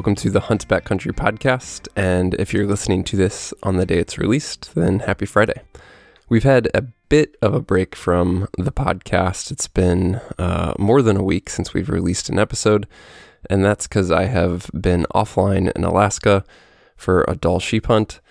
[0.00, 1.86] Welcome to the Hunt Backcountry podcast.
[1.94, 5.60] And if you're listening to this on the day it's released, then happy Friday.
[6.30, 9.50] We've had a bit of a break from the podcast.
[9.50, 12.86] It's been uh, more than a week since we've released an episode,
[13.50, 16.46] and that's because I have been offline in Alaska
[16.96, 18.22] for a Dall sheep hunt,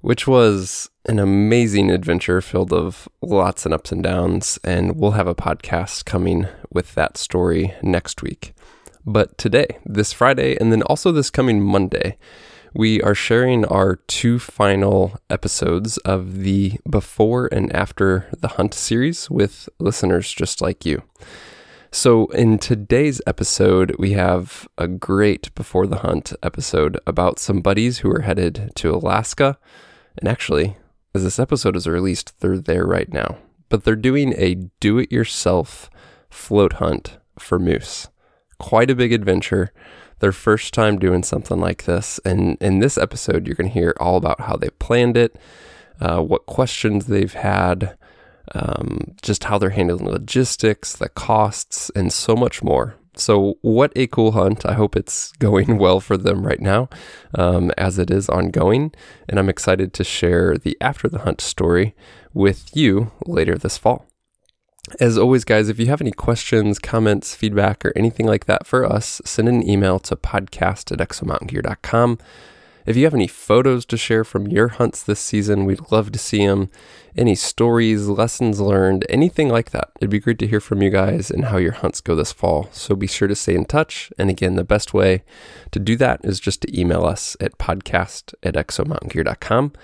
[0.00, 4.58] which was an amazing adventure filled of lots and ups and downs.
[4.64, 8.54] And we'll have a podcast coming with that story next week.
[9.04, 12.16] But today, this Friday, and then also this coming Monday,
[12.72, 19.28] we are sharing our two final episodes of the Before and After the Hunt series
[19.28, 21.02] with listeners just like you.
[21.90, 27.98] So, in today's episode, we have a great Before the Hunt episode about some buddies
[27.98, 29.58] who are headed to Alaska.
[30.16, 30.76] And actually,
[31.12, 33.38] as this episode is released, they're there right now.
[33.68, 35.90] But they're doing a do it yourself
[36.30, 38.08] float hunt for moose
[38.62, 39.72] quite a big adventure.
[40.20, 42.20] Their first time doing something like this.
[42.24, 45.36] And in this episode, you're going to hear all about how they planned it,
[46.00, 47.98] uh, what questions they've had,
[48.54, 52.94] um, just how they're handling logistics, the costs, and so much more.
[53.14, 54.64] So, what a cool hunt.
[54.64, 56.88] I hope it's going well for them right now
[57.34, 58.92] um, as it is ongoing.
[59.28, 61.94] And I'm excited to share the after the hunt story
[62.32, 64.06] with you later this fall.
[64.98, 68.84] As always, guys, if you have any questions, comments, feedback, or anything like that for
[68.84, 72.18] us, send an email to podcast at exomountaingear.com.
[72.84, 76.18] If you have any photos to share from your hunts this season, we'd love to
[76.18, 76.68] see them.
[77.16, 79.92] Any stories, lessons learned, anything like that.
[80.00, 82.68] It'd be great to hear from you guys and how your hunts go this fall.
[82.72, 84.12] So be sure to stay in touch.
[84.18, 85.22] And again, the best way
[85.70, 89.74] to do that is just to email us at podcast at exomountaingear.com.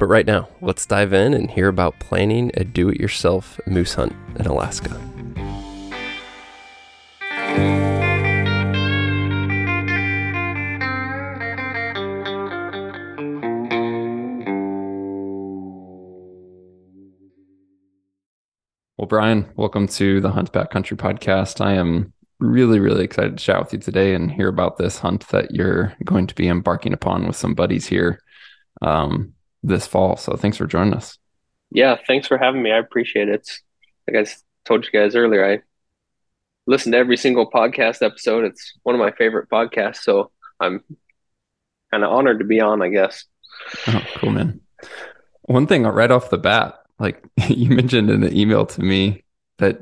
[0.00, 3.92] But right now, let's dive in and hear about planning a do it yourself moose
[3.92, 4.98] hunt in Alaska.
[18.96, 21.62] Well, Brian, welcome to the Hunt Backcountry podcast.
[21.62, 25.28] I am really, really excited to chat with you today and hear about this hunt
[25.28, 28.22] that you're going to be embarking upon with some buddies here.
[28.80, 30.16] Um, this fall.
[30.16, 31.18] So thanks for joining us.
[31.70, 32.72] Yeah, thanks for having me.
[32.72, 33.48] I appreciate it.
[34.08, 34.30] Like I
[34.64, 35.62] told you guys earlier, I
[36.66, 38.44] listen to every single podcast episode.
[38.44, 39.98] It's one of my favorite podcasts.
[39.98, 40.82] So I'm
[41.90, 43.24] kind of honored to be on, I guess.
[43.86, 44.60] Oh, cool, man.
[45.42, 49.24] One thing right off the bat, like you mentioned in the email to me
[49.58, 49.80] that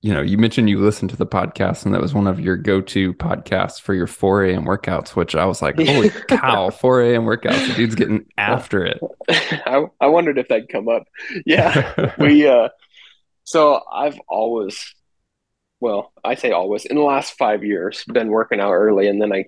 [0.00, 2.56] you know, you mentioned you listened to the podcast and that was one of your
[2.56, 4.64] go-to podcasts for your 4 a.m.
[4.64, 7.24] workouts, which I was like, holy cow, 4 a.m.
[7.24, 7.68] workouts.
[7.68, 9.00] The dude's getting after it.
[9.28, 11.04] I, I wondered if that'd come up.
[11.44, 12.14] Yeah.
[12.18, 12.68] we uh
[13.42, 14.94] so I've always
[15.80, 19.32] well, I say always in the last five years been working out early and then
[19.32, 19.46] I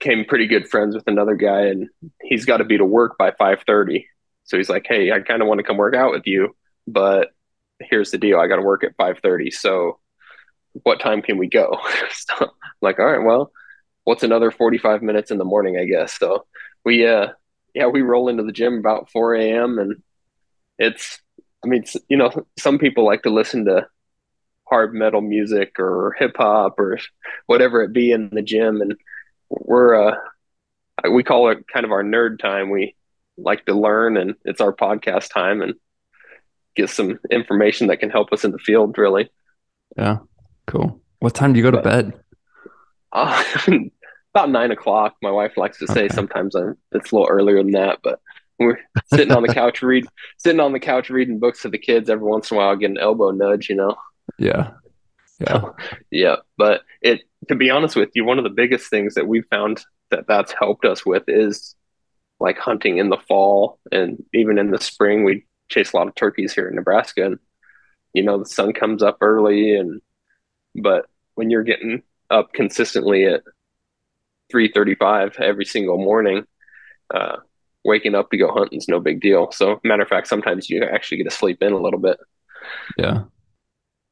[0.00, 1.88] came pretty good friends with another guy and
[2.22, 4.06] he's got to be to work by 5:30.
[4.44, 6.54] So he's like, "Hey, I kind of want to come work out with you,
[6.86, 7.30] but
[7.80, 8.38] here's the deal.
[8.38, 9.52] I got to work at 5:30.
[9.52, 9.98] So
[10.82, 11.78] what time can we go?
[12.10, 12.50] so
[12.80, 13.50] like, all right, well,
[14.04, 16.18] what's another 45 minutes in the morning, I guess.
[16.18, 16.46] So
[16.84, 17.28] we, uh,
[17.74, 19.78] yeah, we roll into the gym about 4 a.m.
[19.78, 20.02] and
[20.78, 21.20] it's,
[21.64, 23.88] I mean, you know, some people like to listen to
[24.64, 26.98] hard metal music or hip hop or
[27.46, 28.80] whatever it be in the gym.
[28.80, 28.94] And
[29.48, 30.16] we're, uh,
[31.10, 32.70] we call it kind of our nerd time.
[32.70, 32.94] We
[33.36, 35.62] like to learn and it's our podcast time.
[35.62, 35.74] And
[36.76, 39.30] get some information that can help us in the field, really.
[39.96, 40.18] Yeah,
[40.66, 41.00] cool.
[41.20, 42.12] What time do you go to bed?
[43.12, 43.42] Uh,
[44.34, 45.16] about nine o'clock.
[45.22, 46.14] My wife likes to say okay.
[46.14, 48.20] sometimes I'm, it's a little earlier than that, but
[48.58, 50.06] we're sitting on the couch read
[50.38, 52.76] sitting on the couch reading books to the kids every once in a while I
[52.76, 53.96] get an elbow nudge you know
[54.38, 54.70] yeah
[55.40, 55.76] yeah so,
[56.10, 59.46] yeah but it to be honest with you one of the biggest things that we've
[59.50, 61.74] found that that's helped us with is
[62.40, 66.14] like hunting in the fall and even in the spring we chase a lot of
[66.14, 67.38] turkeys here in Nebraska, and
[68.12, 70.00] you know the sun comes up early, and
[70.74, 73.42] but when you're getting up consistently at
[74.52, 76.44] 3:35 every single morning,
[77.14, 77.36] uh,
[77.84, 79.50] waking up to go hunting is no big deal.
[79.52, 82.18] So, matter of fact, sometimes you actually get to sleep in a little bit.
[82.98, 83.24] Yeah.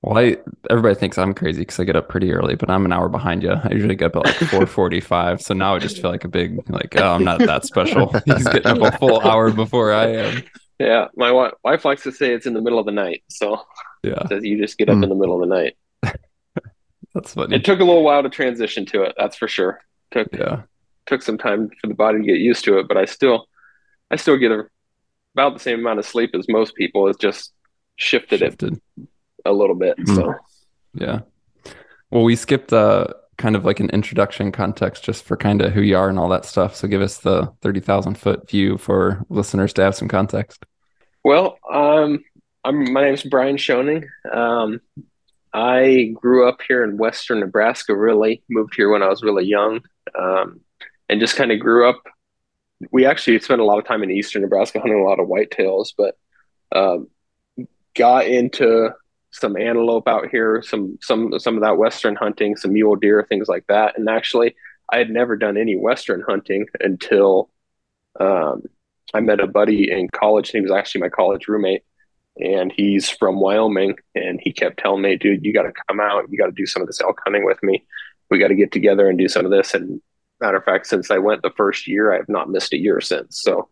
[0.02, 0.36] Well, I
[0.68, 3.42] everybody thinks I'm crazy because I get up pretty early, but I'm an hour behind
[3.42, 3.52] you.
[3.52, 6.62] I usually get up at like 4:45, so now I just feel like a big
[6.68, 8.12] like oh, I'm not that special.
[8.26, 10.42] He's getting up a full hour before I am.
[10.84, 13.24] Yeah, my wife likes to say it's in the middle of the night.
[13.28, 13.62] So
[14.02, 15.04] yeah, says you just get up mm.
[15.04, 15.76] in the middle of the night.
[17.14, 17.56] that's funny.
[17.56, 19.14] It took a little while to transition to it.
[19.16, 19.80] That's for sure.
[20.10, 20.62] Took yeah,
[21.06, 23.46] took some time for the body to get used to it, but I still,
[24.10, 24.66] I still get a,
[25.34, 27.08] about the same amount of sleep as most people.
[27.08, 27.54] It's just
[27.96, 28.74] shifted, shifted.
[28.74, 29.08] it
[29.46, 29.96] a little bit.
[29.96, 30.14] Mm.
[30.14, 30.34] So
[30.92, 31.20] yeah.
[32.10, 33.06] Well, we skipped uh
[33.38, 36.28] kind of like an introduction context just for kind of who you are and all
[36.28, 36.76] that stuff.
[36.76, 40.64] So give us the 30,000 foot view for listeners to have some context.
[41.24, 42.22] Well, um,
[42.64, 44.06] I'm, my name is Brian Schoening.
[44.30, 44.82] Um,
[45.54, 49.80] I grew up here in Western Nebraska, really moved here when I was really young.
[50.16, 50.60] Um,
[51.08, 52.02] and just kind of grew up.
[52.92, 55.94] We actually spent a lot of time in Eastern Nebraska hunting a lot of whitetails,
[55.96, 56.18] but
[56.74, 57.08] um,
[57.94, 58.90] got into
[59.30, 63.48] some antelope out here, some some some of that western hunting, some mule deer, things
[63.48, 63.98] like that.
[63.98, 64.56] And actually,
[64.92, 67.50] I had never done any western hunting until
[68.20, 68.64] um,
[69.12, 70.50] I met a buddy in college.
[70.50, 71.82] He was actually my college roommate,
[72.36, 73.96] and he's from Wyoming.
[74.14, 76.30] And he kept telling me, "Dude, you got to come out.
[76.30, 77.84] You got to do some of this elk hunting with me.
[78.30, 80.00] We got to get together and do some of this." And
[80.40, 83.00] matter of fact, since I went the first year, I have not missed a year
[83.00, 83.40] since.
[83.42, 83.68] So,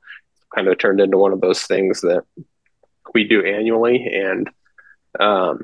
[0.54, 2.24] kind of turned into one of those things that
[3.14, 4.50] we do annually, and
[5.18, 5.60] um,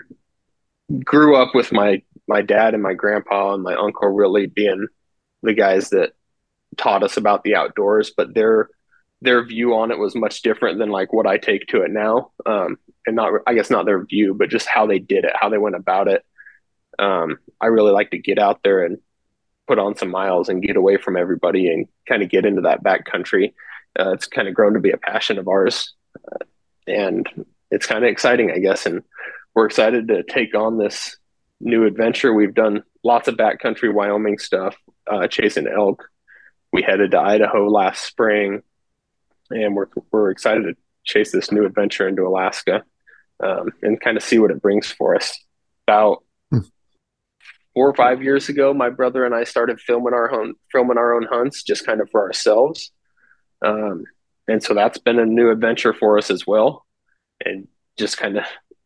[1.04, 4.86] grew up with my my dad and my grandpa and my uncle really being
[5.42, 6.12] the guys that
[6.76, 8.68] taught us about the outdoors, but their
[9.20, 12.30] their view on it was much different than like what I take to it now.
[12.46, 15.48] Um, and not, I guess, not their view, but just how they did it, how
[15.48, 16.24] they went about it.
[16.98, 18.98] Um, I really like to get out there and
[19.66, 22.82] put on some miles and get away from everybody and kind of get into that
[22.82, 23.54] back country.
[23.98, 26.44] Uh, it's kind of grown to be a passion of ours, uh,
[26.86, 27.28] and
[27.70, 28.86] it's kind of exciting, I guess.
[28.86, 29.02] And
[29.54, 31.16] we're excited to take on this
[31.60, 32.32] new adventure.
[32.32, 34.76] We've done lots of backcountry Wyoming stuff,
[35.10, 36.08] uh, chasing elk.
[36.72, 38.62] We headed to Idaho last spring,
[39.50, 42.84] and we're we're excited to chase this new adventure into Alaska
[43.42, 45.38] um, and kind of see what it brings for us.
[45.86, 46.60] About hmm.
[47.74, 51.14] four or five years ago, my brother and I started filming our own filming our
[51.14, 52.92] own hunts, just kind of for ourselves.
[53.64, 54.04] Um,
[54.46, 56.86] and so that's been a new adventure for us as well,
[57.44, 58.44] and just kind of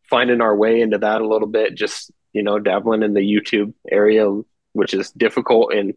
[0.09, 3.73] finding our way into that a little bit, just you know, dabbling in the YouTube
[3.89, 4.27] area,
[4.73, 5.93] which is difficult in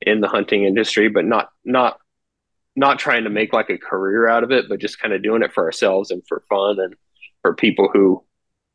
[0.00, 1.98] in the hunting industry, but not not
[2.76, 5.42] not trying to make like a career out of it, but just kind of doing
[5.42, 6.94] it for ourselves and for fun and
[7.42, 8.22] for people who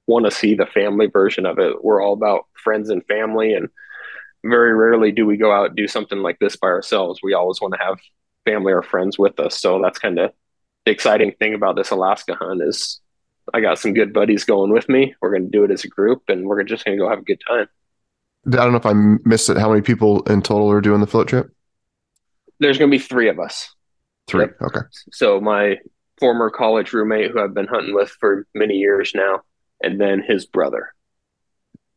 [0.07, 1.83] want to see the family version of it.
[1.83, 3.69] We're all about friends and family and
[4.43, 7.19] very rarely do we go out and do something like this by ourselves.
[7.21, 7.99] We always want to have
[8.45, 9.59] family or friends with us.
[9.59, 10.31] So that's kind of
[10.85, 12.99] the exciting thing about this Alaska hunt is
[13.53, 15.15] I got some good buddies going with me.
[15.21, 17.19] We're going to do it as a group, and we're just going to go have
[17.19, 17.67] a good time.
[18.47, 19.57] I don't know if I missed it.
[19.57, 21.51] How many people in total are doing the float trip?
[22.59, 23.73] There's going to be three of us.
[24.29, 24.41] Three.
[24.41, 24.61] Yep.
[24.61, 24.79] Okay.
[25.11, 25.77] So my
[26.19, 29.41] former college roommate, who I've been hunting with for many years now,
[29.81, 30.93] and then his brother.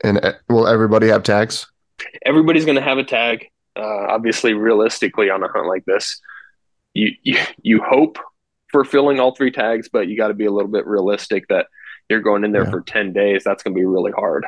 [0.02, 1.66] And uh, will everybody have tags?
[2.24, 3.48] Everybody's going to have a tag.
[3.76, 6.20] Uh, obviously, realistically, on a hunt like this,
[6.94, 8.18] you you you hope
[8.72, 11.66] for filling all three tags, but you got to be a little bit realistic that
[12.08, 12.70] you're going in there yeah.
[12.70, 13.44] for 10 days.
[13.44, 14.46] That's going to be really hard.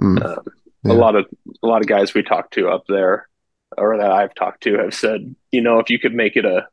[0.00, 0.24] Mm.
[0.24, 0.44] Um,
[0.84, 0.92] yeah.
[0.92, 1.26] A lot of,
[1.62, 3.28] a lot of guys we talked to up there
[3.76, 6.68] or that I've talked to have said, you know, if you could make it a,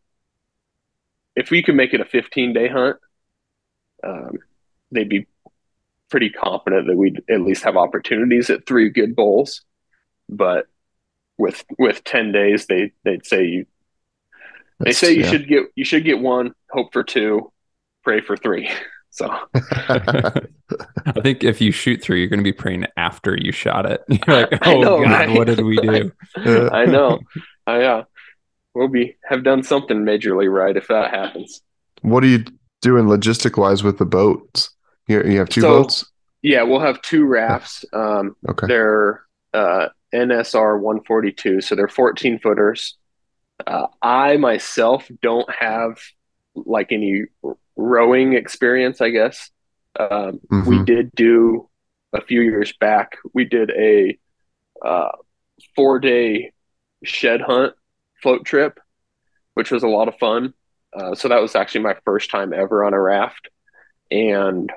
[1.37, 2.97] if we could make it a 15 day hunt,
[4.03, 4.39] um,
[4.91, 5.27] they'd be
[6.09, 9.61] pretty confident that we'd at least have opportunities at three good bowls.
[10.27, 10.65] But
[11.37, 13.65] with, with 10 days, they, they'd say you,
[14.79, 15.31] they say you yeah.
[15.31, 17.51] should get you should get one, hope for two,
[18.03, 18.69] pray for three.
[19.09, 20.41] So I
[21.23, 24.03] think if you shoot three, you're going to be praying after you shot it.
[24.09, 25.35] You're like, oh know, god, right?
[25.35, 26.11] what did we do?
[26.35, 27.19] I, I know.
[27.65, 28.03] I uh,
[28.77, 31.61] we'll be have done something majorly right if that happens.
[32.01, 32.45] What are you
[32.81, 34.69] doing logistic wise with the boats?
[35.07, 36.05] You, you have two so, boats.
[36.43, 37.83] Yeah, we'll have two rafts.
[37.91, 38.67] Um, okay.
[38.67, 42.95] They're uh, NRS 142, so they're 14 footers.
[43.65, 45.97] Uh, I myself don't have
[46.53, 47.25] like any
[47.75, 49.49] rowing experience, I guess.
[49.99, 50.69] Um, mm-hmm.
[50.69, 51.67] We did do
[52.13, 54.17] a few years back, we did a
[54.85, 55.11] uh,
[55.75, 56.53] four day
[57.03, 57.73] shed hunt
[58.21, 58.79] float trip,
[59.53, 60.53] which was a lot of fun.
[60.93, 63.49] Uh, so that was actually my first time ever on a raft.
[64.09, 64.71] And,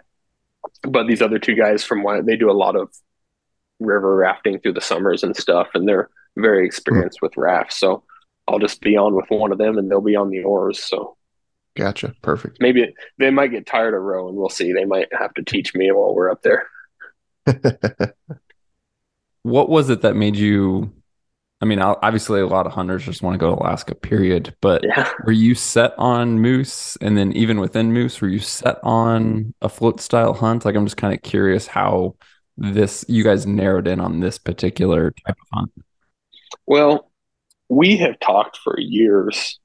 [0.83, 2.91] but these other two guys from why they do a lot of
[3.79, 7.27] river rafting through the summers and stuff, and they're very experienced mm-hmm.
[7.27, 7.79] with rafts.
[7.79, 8.05] So
[8.47, 10.83] I'll just be on with one of them and they'll be on the oars.
[10.83, 11.17] So
[11.77, 12.15] gotcha.
[12.23, 12.59] Perfect.
[12.61, 14.37] Maybe they might get tired of rowing.
[14.37, 14.73] We'll see.
[14.73, 16.67] They might have to teach me while we're up there.
[19.43, 20.93] what was it that made you?
[21.63, 24.57] I mean, obviously, a lot of hunters just want to go to Alaska, period.
[24.63, 25.11] But yeah.
[25.25, 26.97] were you set on moose?
[27.03, 30.65] And then, even within moose, were you set on a float style hunt?
[30.65, 32.17] Like, I'm just kind of curious how
[32.57, 35.73] this you guys narrowed in on this particular type of hunt.
[36.67, 37.11] Well,
[37.69, 39.59] we have talked for years,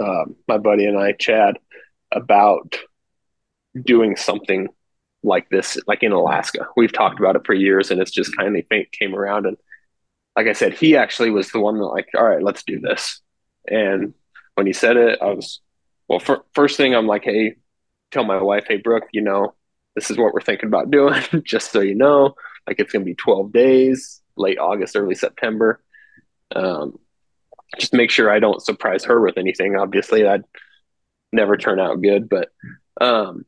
[0.00, 1.58] um, my buddy and I, Chad,
[2.12, 2.76] about
[3.84, 4.68] doing something
[5.22, 6.66] like this, like in Alaska.
[6.76, 9.46] We've talked about it for years, and it's just kind of came around.
[9.46, 9.56] And
[10.36, 13.20] like I said, he actually was the one that like, all right, let's do this.
[13.66, 14.12] And
[14.54, 15.60] when he said it, I was
[16.08, 16.20] well.
[16.20, 17.56] For, first thing, I'm like, hey,
[18.10, 19.54] tell my wife, hey, Brooke, you know,
[19.94, 21.22] this is what we're thinking about doing.
[21.44, 22.34] Just so you know,
[22.66, 25.82] like it's gonna be 12 days, late August, early September.
[26.54, 26.98] Um,
[27.78, 29.76] just make sure I don't surprise her with anything.
[29.76, 30.44] Obviously, that'd
[31.32, 32.28] never turn out good.
[32.28, 32.50] But
[33.00, 33.46] um,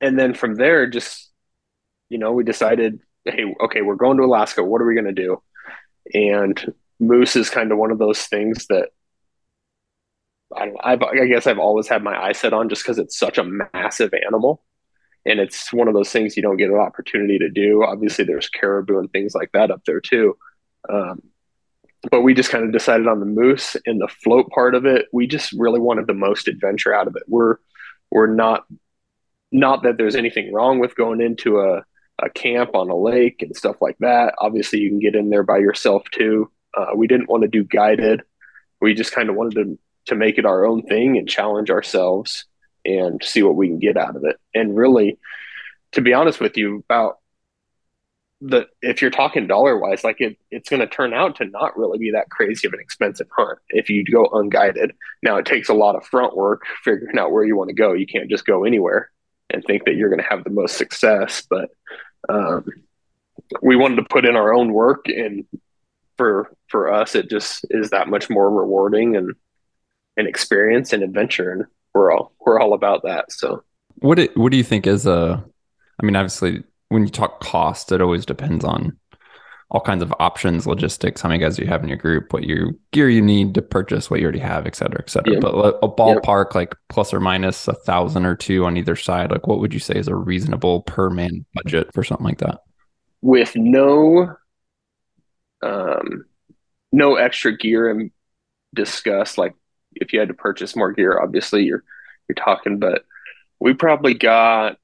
[0.00, 1.30] and then from there, just
[2.08, 4.64] you know, we decided, hey, okay, we're going to Alaska.
[4.64, 5.42] What are we gonna do?
[6.14, 8.90] And moose is kind of one of those things that
[10.54, 13.38] I I've, I guess I've always had my eye set on just because it's such
[13.38, 14.62] a massive animal.
[15.26, 17.84] And it's one of those things you don't get an opportunity to do.
[17.84, 20.36] Obviously, there's caribou and things like that up there too.
[20.88, 21.22] Um,
[22.10, 25.06] but we just kind of decided on the moose and the float part of it.
[25.12, 27.24] We just really wanted the most adventure out of it.
[27.28, 27.56] We're
[28.10, 28.64] we're not
[29.52, 31.84] not that there's anything wrong with going into a,
[32.22, 34.34] a camp on a lake and stuff like that.
[34.38, 36.50] Obviously, you can get in there by yourself too.
[36.76, 38.22] Uh, we didn't want to do guided.
[38.80, 42.46] We just kind of wanted to to make it our own thing and challenge ourselves
[42.84, 44.36] and see what we can get out of it.
[44.54, 45.18] And really,
[45.92, 47.18] to be honest with you, about
[48.40, 51.76] the if you're talking dollar wise, like it, it's going to turn out to not
[51.76, 54.92] really be that crazy of an expensive hunt if you go unguided.
[55.22, 57.92] Now it takes a lot of front work figuring out where you want to go.
[57.92, 59.10] You can't just go anywhere
[59.50, 61.42] and think that you're going to have the most success.
[61.48, 61.70] But
[62.28, 62.66] um,
[63.62, 65.44] we wanted to put in our own work, and
[66.16, 69.34] for for us, it just is that much more rewarding and
[70.16, 73.32] an experience and adventure, and we're all we're all about that.
[73.32, 73.62] So,
[73.96, 75.44] what it, what do you think is a?
[76.00, 78.96] I mean, obviously, when you talk cost, it always depends on
[79.70, 82.72] all kinds of options, logistics, how many guys you have in your group, what your
[82.90, 85.38] gear you need to purchase, what you already have, et cetera, et cetera.
[85.38, 89.46] But a ballpark, like plus or minus a thousand or two on either side, like
[89.46, 92.60] what would you say is a reasonable per man budget for something like that?
[93.22, 94.34] With no,
[95.62, 96.24] um,
[96.90, 98.10] no extra gear and
[98.74, 99.54] discuss, like
[99.94, 101.84] if you had to purchase more gear, obviously you're
[102.28, 103.04] you're talking, but
[103.60, 104.78] we probably got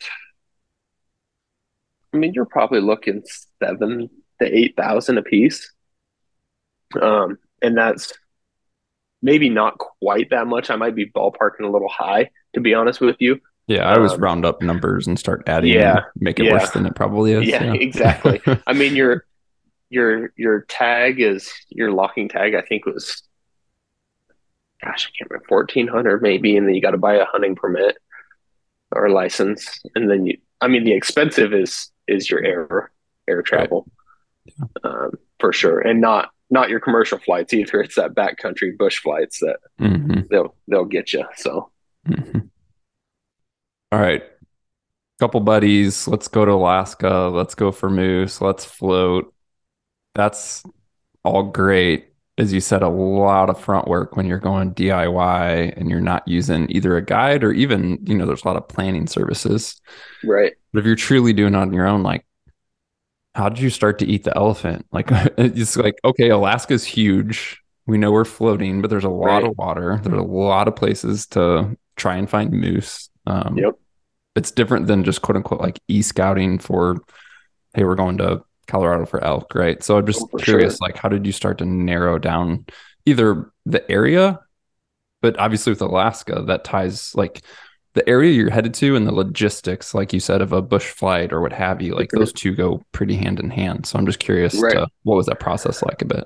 [2.13, 3.25] I mean, you're probably looking
[3.61, 4.09] seven
[4.41, 5.73] to eight thousand a piece,
[7.01, 8.13] um, and that's
[9.23, 10.71] maybe not quite that much.
[10.71, 13.41] I might be ballparking a little high, to be honest with you.
[13.67, 15.73] Yeah, I always um, round up numbers and start adding.
[15.73, 16.53] Yeah, make it yeah.
[16.53, 17.49] worse than it probably is.
[17.49, 17.73] Yeah, yeah.
[17.81, 18.41] exactly.
[18.67, 19.27] I mean, your
[19.91, 22.55] your your tag is your locking tag.
[22.55, 23.23] I think was,
[24.85, 27.57] gosh, I can't remember, fourteen hundred maybe, and then you got to buy a hunting
[27.57, 27.97] permit
[28.93, 30.39] or license, and then you.
[30.61, 32.93] I mean, the expensive is is your air
[33.29, 33.87] air travel.
[34.85, 37.81] Um, for sure, and not not your commercial flights either.
[37.81, 40.21] It's that backcountry bush flights that mm-hmm.
[40.31, 41.25] they'll they'll get you.
[41.37, 41.71] So,
[42.09, 42.41] mm-hmm.
[43.93, 44.23] All right,
[45.19, 46.07] couple buddies.
[46.07, 47.31] Let's go to Alaska.
[47.33, 48.41] Let's go for moose.
[48.41, 49.33] Let's float.
[50.15, 50.65] That's
[51.25, 52.13] all great.
[52.39, 56.27] As you said, a lot of front work when you're going DIY and you're not
[56.29, 59.81] using either a guide or even, you know, there's a lot of planning services.
[60.23, 60.53] Right.
[60.73, 62.27] But if you're truly doing it on your own, like,
[63.37, 64.87] how did you start to eat the elephant?
[64.93, 67.61] Like, it's like, okay, Alaska's huge.
[67.87, 69.45] We know we're floating, but there's a lot right.
[69.45, 70.01] of water.
[70.03, 73.11] There's a lot of places to try and find moose.
[73.27, 73.75] Um, yep.
[74.37, 76.97] It's different than just quote unquote like e scouting for,
[77.75, 79.83] hey, we're going to Colorado for elk, right?
[79.83, 80.89] So I'm just oh, curious, sure.
[80.89, 82.65] like, how did you start to narrow down
[83.05, 84.41] either the area,
[85.21, 87.43] but obviously with Alaska, that ties like
[87.97, 91.33] the area you're headed to and the logistics, like you said, of a bush flight
[91.33, 93.87] or what have you, like those two go pretty hand in hand.
[93.87, 94.75] So I'm just curious, right.
[94.75, 96.25] to, what was that process like a bit?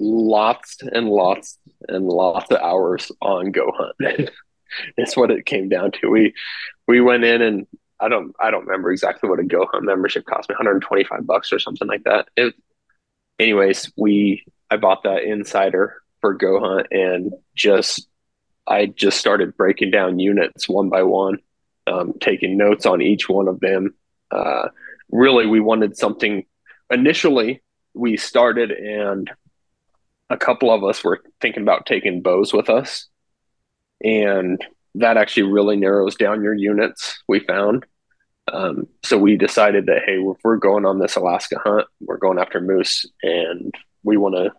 [0.00, 1.56] Lots and lots
[1.88, 4.30] and lots of hours on goHUNT.
[4.96, 6.08] it's what it came down to.
[6.08, 6.34] We
[6.88, 7.66] we went in and
[8.00, 11.60] I don't I don't remember exactly what a goHUNT membership cost me 125 bucks or
[11.60, 12.28] something like that.
[12.36, 12.54] It,
[13.38, 18.08] anyways, we I bought that insider for goHUNT and just
[18.68, 21.38] I just started breaking down units one by one,
[21.86, 23.94] um, taking notes on each one of them.
[24.30, 24.68] Uh,
[25.10, 26.44] really, we wanted something.
[26.90, 27.62] Initially,
[27.94, 29.30] we started, and
[30.28, 33.06] a couple of us were thinking about taking bows with us,
[34.04, 34.62] and
[34.96, 37.22] that actually really narrows down your units.
[37.26, 37.86] We found.
[38.52, 42.38] Um, so we decided that hey, if we're going on this Alaska hunt, we're going
[42.38, 44.52] after moose, and we want to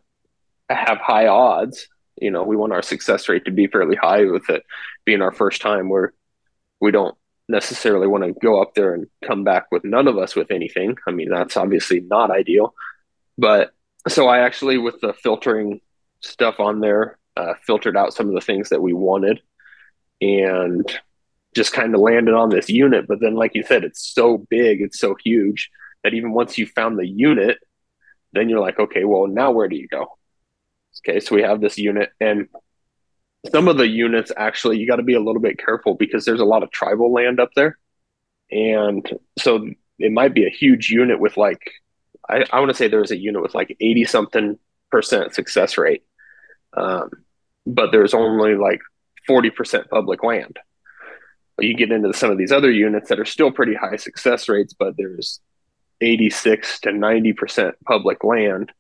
[0.76, 1.88] have high odds
[2.22, 4.64] you know we want our success rate to be fairly high with it
[5.06, 6.14] being our first time where
[6.80, 7.16] we don't
[7.48, 10.96] necessarily want to go up there and come back with none of us with anything.
[11.08, 12.74] I mean that's obviously not ideal.
[13.38, 13.72] But
[14.08, 15.82] so i actually with the filtering
[16.22, 19.42] stuff on there uh, filtered out some of the things that we wanted
[20.22, 20.90] and
[21.56, 23.08] just kind of landed on this unit.
[23.08, 25.70] But then like you said it's so big it's so huge
[26.04, 27.58] that even once you found the unit
[28.34, 30.19] then you're like, okay, well, now where do you go?
[31.08, 32.48] Okay, so we have this unit, and
[33.52, 36.42] some of the units actually, you got to be a little bit careful because there's
[36.42, 37.78] a lot of tribal land up there.
[38.52, 41.62] And so it might be a huge unit with like,
[42.30, 44.60] I, I want to say there's a unit with like 80 something
[44.92, 46.04] percent success rate.
[46.76, 47.10] Um,
[47.66, 48.82] but there's only like
[49.30, 50.58] 40% public land.
[51.60, 54.74] You get into some of these other units that are still pretty high success rates,
[54.74, 55.40] but there's
[56.02, 58.72] 86 to 90% public land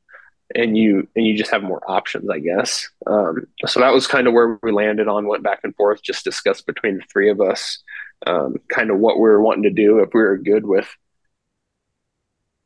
[0.55, 2.89] and you and you just have more options i guess.
[3.05, 6.23] Um, so that was kind of where we landed on went back and forth just
[6.23, 7.83] discussed between the three of us
[8.25, 10.87] um, kind of what we were wanting to do if we were good with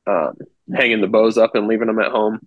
[0.07, 0.37] um,
[0.73, 2.45] hanging the bows up and leaving them at home.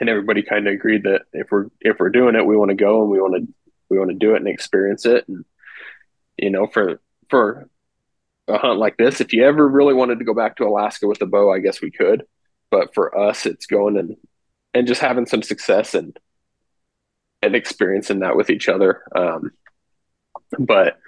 [0.00, 2.76] And everybody kind of agreed that if we're if we're doing it we want to
[2.76, 3.52] go and we want to
[3.88, 5.26] we want to do it and experience it.
[5.26, 5.44] And
[6.36, 7.00] you know for
[7.30, 7.68] for
[8.46, 11.20] a hunt like this if you ever really wanted to go back to alaska with
[11.20, 12.24] a bow i guess we could.
[12.70, 14.16] But for us it's going and
[14.74, 16.18] and just having some success and
[17.42, 19.02] and experiencing that with each other.
[19.14, 19.52] Um,
[20.58, 20.98] but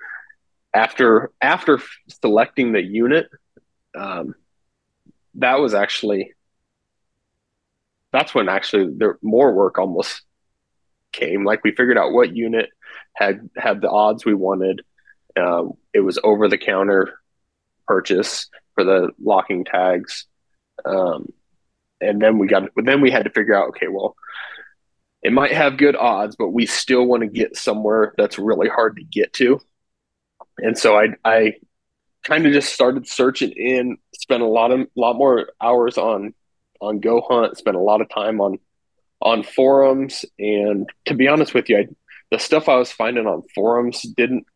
[0.75, 1.81] after after
[2.23, 3.29] selecting the unit,
[3.97, 4.35] um,
[5.35, 6.33] that was actually
[8.13, 10.23] that's when actually there more work almost
[11.13, 11.45] came.
[11.45, 12.71] Like we figured out what unit
[13.15, 14.83] had had the odds we wanted.
[15.37, 15.65] Uh,
[15.95, 17.21] it was over the counter
[17.87, 20.27] purchase for the locking tags.
[20.85, 21.33] Um,
[22.01, 24.17] and then we got then we had to figure out okay well
[25.23, 28.97] it might have good odds but we still want to get somewhere that's really hard
[28.97, 29.61] to get to.
[30.59, 31.55] And so i i
[32.23, 36.35] kind of just started searching in spent a lot of lot more hours on
[36.81, 38.59] on goHUNT spent a lot of time on
[39.21, 41.87] on forums and to be honest with you I,
[42.31, 44.47] the stuff i was finding on forums didn't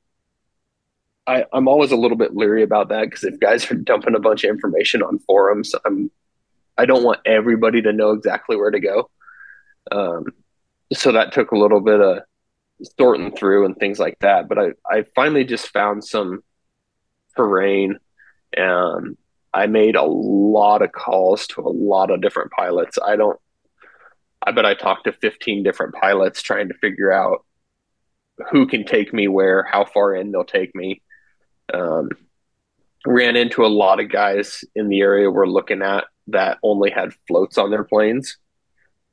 [1.26, 4.20] I, i'm always a little bit leery about that because if guys are dumping a
[4.20, 6.10] bunch of information on forums i'm
[6.76, 9.10] I don't want everybody to know exactly where to go.
[9.90, 10.24] Um,
[10.92, 12.18] so that took a little bit of
[12.98, 14.48] sorting through and things like that.
[14.48, 16.42] But I, I finally just found some
[17.36, 17.98] terrain.
[18.56, 19.16] and
[19.52, 22.98] I made a lot of calls to a lot of different pilots.
[23.02, 23.38] I don't,
[24.44, 27.44] I bet I talked to 15 different pilots trying to figure out
[28.50, 31.02] who can take me where, how far in they'll take me.
[31.72, 32.08] Um,
[33.06, 37.12] ran into a lot of guys in the area we're looking at that only had
[37.28, 38.38] floats on their planes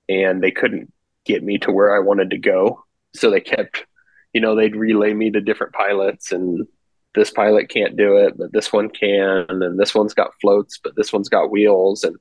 [0.08, 0.92] and they couldn't
[1.26, 2.84] get me to where I wanted to go.
[3.16, 3.86] So they kept,
[4.34, 6.66] you know, they'd relay me to different pilots and
[7.14, 9.46] this pilot can't do it, but this one can.
[9.50, 12.06] And then this one's got floats, but this one's got wheels.
[12.06, 12.16] And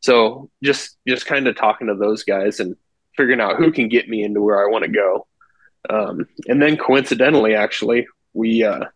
[0.00, 2.74] so just, just kind of talking to those guys and
[3.16, 5.26] figuring out who can get me into where I want to go.
[5.90, 8.86] Um, and then coincidentally, actually, we, uh,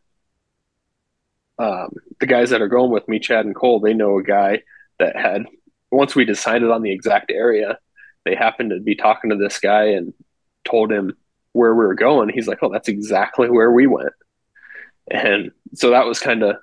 [1.59, 1.91] um,
[2.21, 4.63] the guys that are going with me, Chad and Cole, they know a guy
[4.99, 5.45] that had
[5.91, 7.79] once we decided on the exact area,
[8.25, 10.13] they happened to be talking to this guy and
[10.65, 11.17] told him
[11.53, 12.29] where we were going.
[12.29, 14.13] He's like, "Oh, that's exactly where we went."
[15.11, 16.57] And so that was kind of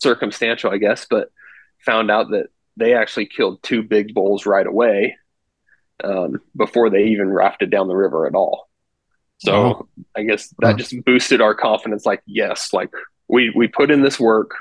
[0.00, 1.30] circumstantial, I guess, but
[1.84, 5.16] found out that they actually killed two big bulls right away
[6.04, 8.68] um, before they even rafted down the river at all.
[9.38, 9.88] So.
[10.16, 12.06] I guess that just boosted our confidence.
[12.06, 12.90] Like, yes, like
[13.28, 14.52] we we put in this work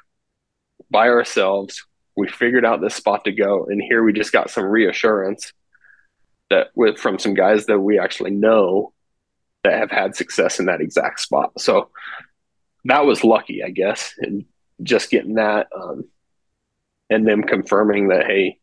[0.90, 1.86] by ourselves.
[2.18, 5.52] We figured out this spot to go and here we just got some reassurance
[6.50, 8.94] that with from some guys that we actually know
[9.64, 11.60] that have had success in that exact spot.
[11.60, 11.90] So
[12.86, 14.46] that was lucky i guess and
[14.84, 16.06] just getting that um,
[17.10, 18.60] and them confirming that hey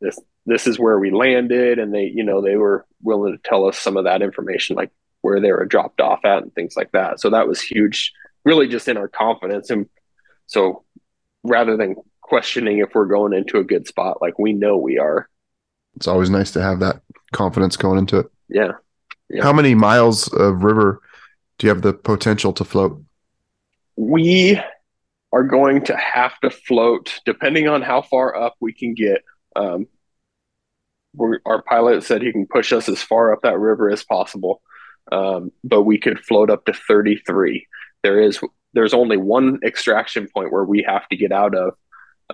[0.00, 3.66] this this is where we landed and they you know they were willing to tell
[3.66, 4.90] us some of that information like
[5.26, 7.18] where they were dropped off at and things like that.
[7.20, 8.12] So that was huge
[8.46, 9.86] really just in our confidence and
[10.46, 10.84] so
[11.42, 14.20] rather than questioning if we're going into a good spot.
[14.20, 15.28] Like we know we are.
[15.94, 17.00] It's always nice to have that
[17.32, 18.26] confidence going into it.
[18.48, 18.72] Yeah.
[19.30, 19.42] yeah.
[19.42, 21.00] How many miles of river
[21.58, 23.02] do you have the potential to float?
[23.96, 24.60] We
[25.32, 29.22] are going to have to float depending on how far up we can get.
[29.54, 29.86] Um,
[31.46, 34.60] our pilot said he can push us as far up that river as possible,
[35.10, 37.66] um, but we could float up to 33.
[38.02, 38.40] There is
[38.72, 41.74] there's only one extraction point where we have to get out of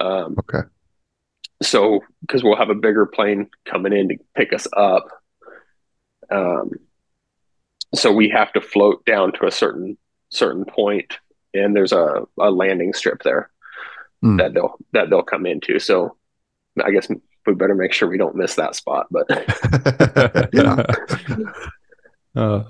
[0.00, 0.66] um, okay.
[1.62, 5.06] So, because we'll have a bigger plane coming in to pick us up,
[6.30, 6.72] um,
[7.94, 9.96] so we have to float down to a certain
[10.30, 11.18] certain point,
[11.54, 13.50] and there's a, a landing strip there
[14.24, 14.38] mm.
[14.38, 15.78] that they'll that they'll come into.
[15.78, 16.16] So,
[16.82, 17.08] I guess
[17.46, 19.06] we better make sure we don't miss that spot.
[19.10, 19.26] But
[20.52, 20.84] yeah.
[22.34, 22.64] Uh,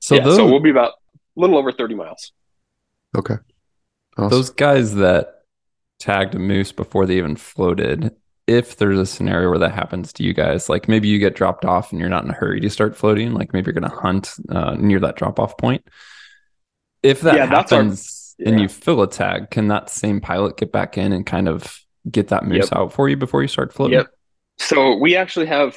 [0.00, 0.92] so yeah, those, so we'll be about
[1.40, 2.32] a little over thirty miles.
[3.16, 3.36] Okay.
[4.16, 4.30] Awesome.
[4.30, 5.42] Those guys that
[5.98, 8.14] tagged a moose before they even floated.
[8.46, 11.64] if there's a scenario where that happens to you guys, like maybe you get dropped
[11.64, 13.96] off and you're not in a hurry to start floating, like maybe you're going to
[13.96, 15.86] hunt uh, near that drop off point.
[17.02, 20.72] If that Yeah, happens our- and you fill a tag, can that same pilot get
[20.72, 21.78] back in and kind of
[22.10, 22.76] get that moose Yep.
[22.76, 23.98] out for you before you start floating?
[23.98, 24.08] Yep.
[24.58, 25.76] So we actually have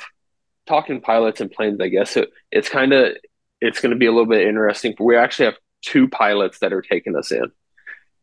[0.65, 1.79] talking pilots and planes.
[1.79, 3.15] I guess it, it's kind of
[3.63, 4.93] it's going to be a little bit interesting.
[4.99, 7.49] We actually have two pilots that are taking us in.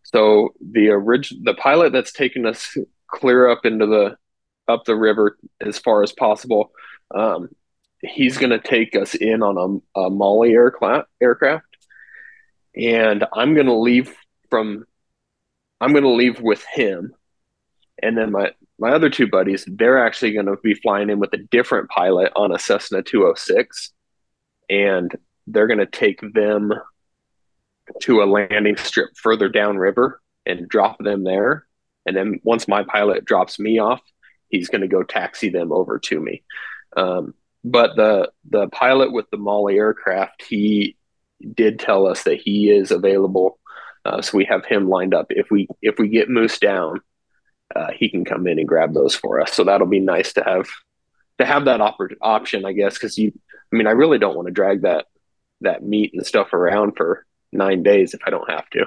[0.03, 2.77] So the orig- the pilot that's taking us
[3.07, 4.17] clear up into the
[4.69, 6.73] up the river as far as possible.
[7.15, 7.49] Um,
[8.03, 11.65] he's going to take us in on a, a Maule aircraft aircraft,
[12.77, 14.15] and I'm going to leave
[14.51, 14.85] from.
[15.81, 17.15] I'm going to leave with him,
[18.03, 21.33] and then my my other two buddies, they're actually going to be flying in with
[21.33, 23.93] a different pilot on a Cessna 206,
[24.69, 26.73] and they're going to take them
[28.03, 31.67] to a landing strip further downriver and drop them there.
[32.07, 34.01] And then once my pilot drops me off,
[34.49, 36.43] he's going to go taxi them over to me.
[36.97, 40.97] Um, but the the pilot with the Maule aircraft, he
[41.55, 43.59] did tell us that he is available,
[44.05, 45.27] uh, so we have him lined up.
[45.31, 47.01] If we if we get moose down,
[47.75, 49.53] uh, he can come in and grab those for us.
[49.53, 50.69] So that'll be nice to have
[51.39, 52.95] to have that op- option, I guess.
[52.95, 53.33] Because you,
[53.73, 55.07] I mean, I really don't want to drag that
[55.63, 58.87] that meat and stuff around for nine days if I don't have to.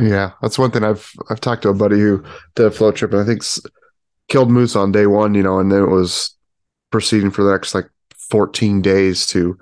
[0.00, 2.22] Yeah, that's one thing I've I've talked to a buddy who
[2.54, 3.60] did a float trip and I think s-
[4.28, 6.34] killed moose on day one, you know, and then it was
[6.90, 7.88] proceeding for the next like
[8.30, 9.58] 14 days to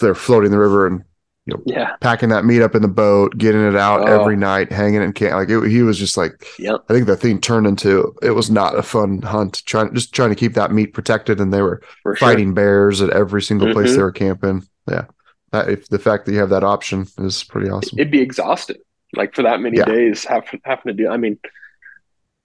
[0.00, 1.02] they're floating the river and
[1.46, 4.20] you know Yeah, packing that meat up in the boat, getting it out Oh.
[4.20, 5.34] every night, hanging it in camp.
[5.34, 6.84] Like it, he was just like, Yep.
[6.88, 9.62] I think the thing turned into it was not a fun hunt.
[9.66, 12.28] Trying just trying to keep that meat protected, and they were for sure.
[12.28, 13.96] fighting bears at every single place Mhm.
[13.96, 14.62] they were camping.
[14.88, 15.04] Yeah,
[15.54, 17.98] that if the fact that you have that option is pretty awesome.
[17.98, 18.76] It'd be exhausting,
[19.14, 19.84] like for that many Yeah.
[19.84, 21.08] days, having having to do.
[21.08, 21.38] I mean,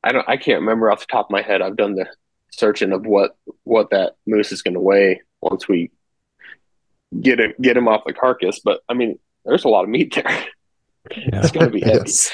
[0.04, 0.28] I don't.
[0.30, 1.62] I can't remember off the top of my head.
[1.62, 2.08] I've done the
[2.52, 5.92] searching of what what that moose is going to weigh once we
[7.22, 8.60] get it get him off the carcass.
[8.60, 10.46] But I mean, there's a lot of meat there.
[11.16, 11.40] Yeah.
[11.40, 12.00] It's going to be heavy.
[12.06, 12.30] Yes.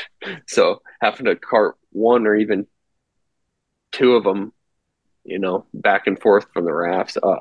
[0.48, 2.68] So having to cart one or even
[3.92, 4.52] two of them,
[5.24, 7.36] you know, back and forth from the rafts, uh,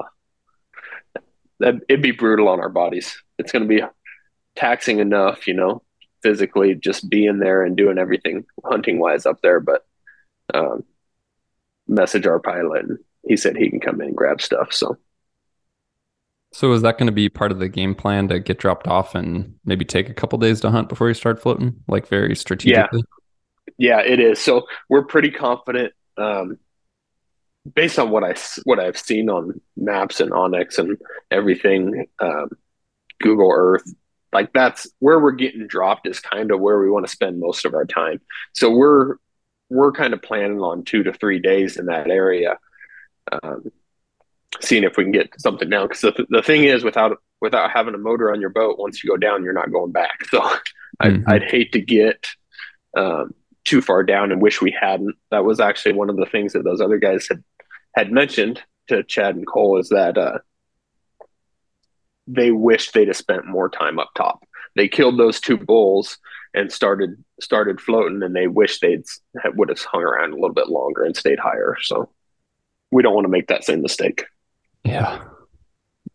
[1.60, 3.22] that it'd be brutal on our bodies.
[3.38, 3.82] It's going to be
[4.56, 5.82] taxing enough, you know,
[6.22, 9.60] physically just being there and doing everything hunting wise up there.
[9.60, 9.84] But
[10.52, 10.84] um,
[11.86, 14.72] message our pilot, and he said he can come in and grab stuff.
[14.72, 14.98] So
[16.52, 19.16] So is that going to be part of the game plan to get dropped off
[19.16, 23.02] and maybe take a couple days to hunt before you start floating, like very strategically?
[23.76, 24.38] Yeah, yeah, it is.
[24.40, 26.58] So we're pretty confident, um,
[27.72, 30.98] based on what I what I've seen on maps and onX and
[31.30, 32.50] everything, um,
[33.20, 33.84] Google Earth.
[34.32, 37.64] Like that's where we're getting dropped is kind of where we want to spend most
[37.64, 38.20] of our time.
[38.52, 39.16] So we're
[39.70, 42.58] we're kind of planning on two to three days in that area,
[43.32, 43.70] um,
[44.60, 45.86] seeing if we can get something down.
[45.88, 49.10] Because the, the thing is, without without having a motor on your boat, once you
[49.10, 50.18] go down, you're not going back.
[50.30, 50.42] So
[51.00, 51.24] I'd, Mhm.
[51.28, 52.26] I'd hate to get
[52.96, 55.16] um, too far down and wish we hadn't.
[55.30, 57.42] That was actually one of the things that those other guys had
[57.94, 60.38] had mentioned to Chad and Cole is that uh,
[62.26, 64.44] they wished they'd have spent more time up top.
[64.76, 66.18] They killed those two bulls
[66.54, 69.04] and started started floating, and they wish they'd
[69.54, 71.76] would have hung around a little bit longer and stayed higher.
[71.82, 72.10] So
[72.90, 74.24] we don't want to make that same mistake.
[74.84, 75.22] Yeah.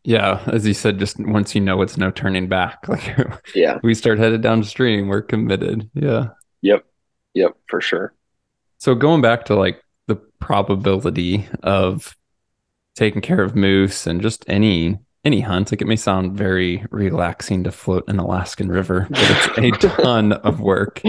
[0.04, 0.42] Yeah.
[0.48, 3.18] As you said, just once you know it's no turning back, like
[3.54, 3.80] Yeah.
[3.84, 5.89] we start headed downstream, we're committed.
[5.94, 6.30] Yeah.
[6.62, 6.86] Yep.
[7.34, 7.58] Yep.
[7.68, 8.13] For sure.
[8.78, 12.17] So going back to like the probability of
[12.95, 17.63] taking care of moose and just any any hunt, like it may sound very relaxing
[17.65, 19.19] to float an Alaskan river, but
[19.58, 21.02] it's a ton of work.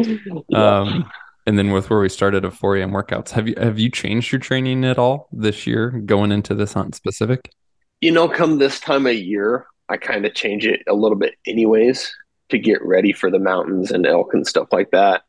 [0.53, 1.09] Um,
[1.47, 2.91] and then with where we started at 4 a.m.
[2.91, 6.73] workouts, have you have you changed your training at all this year going into this
[6.73, 7.53] hunt specific?
[8.01, 11.35] You know, come this time of year, I kind of change it a little bit,
[11.47, 12.15] anyways,
[12.51, 15.23] to get ready for the mountains and elk and stuff like that.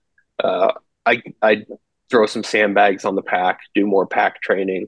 [0.44, 0.74] Uh,
[1.06, 1.66] I I
[2.12, 4.88] throw some sandbags on the pack, do more pack training,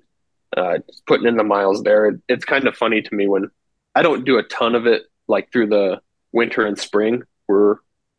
[0.55, 2.19] uh, putting in the miles there.
[2.27, 3.49] It's kind of funny to me when
[3.95, 7.23] I don't do a ton of it, like through the winter and spring.
[7.47, 7.77] We're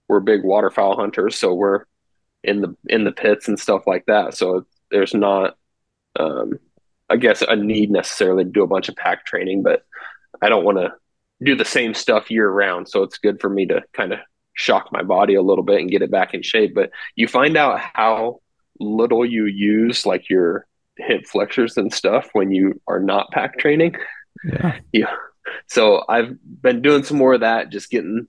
[0.08, 1.84] we're big waterfowl hunters, so we're
[2.42, 4.34] in the in the pits and stuff like that.
[4.34, 5.56] So there's not
[6.18, 6.58] um,
[7.08, 9.84] I guess a need necessarily to do a bunch of pack training, but
[10.42, 10.92] I don't want to
[11.42, 12.88] do the same stuff year round.
[12.88, 14.20] So it's good for me to kind of
[14.54, 16.74] shock my body a little bit and get it back in shape.
[16.74, 18.40] But you find out how
[18.80, 23.96] little you use like your hip flexors and stuff when you are not pack training.
[24.44, 24.78] Yeah.
[24.92, 25.14] Yeah.
[25.66, 28.28] So I've been doing some more of that, just getting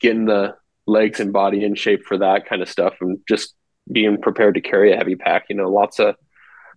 [0.00, 3.54] getting the legs and body in shape for that kind of stuff and just
[3.90, 5.46] being prepared to carry a heavy pack.
[5.48, 6.16] You know, lots of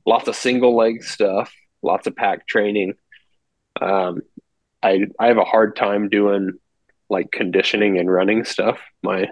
[0.06, 2.94] lots of single leg stuff, lots of pack training.
[3.82, 4.22] Um,
[4.82, 6.54] I I have a hard time doing
[7.10, 8.80] like conditioning and running stuff.
[9.04, 9.28] My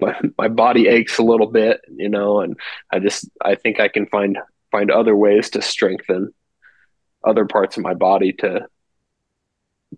[0.00, 2.56] my my body aches a little bit, you know, and
[2.90, 4.38] I just I think I can find
[4.70, 6.32] find other ways to strengthen
[7.24, 8.66] other parts of my body to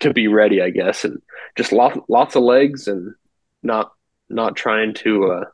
[0.00, 1.20] to be ready, I guess, and
[1.56, 3.14] just lots lots of legs and
[3.62, 3.92] not
[4.28, 5.44] not trying to uh,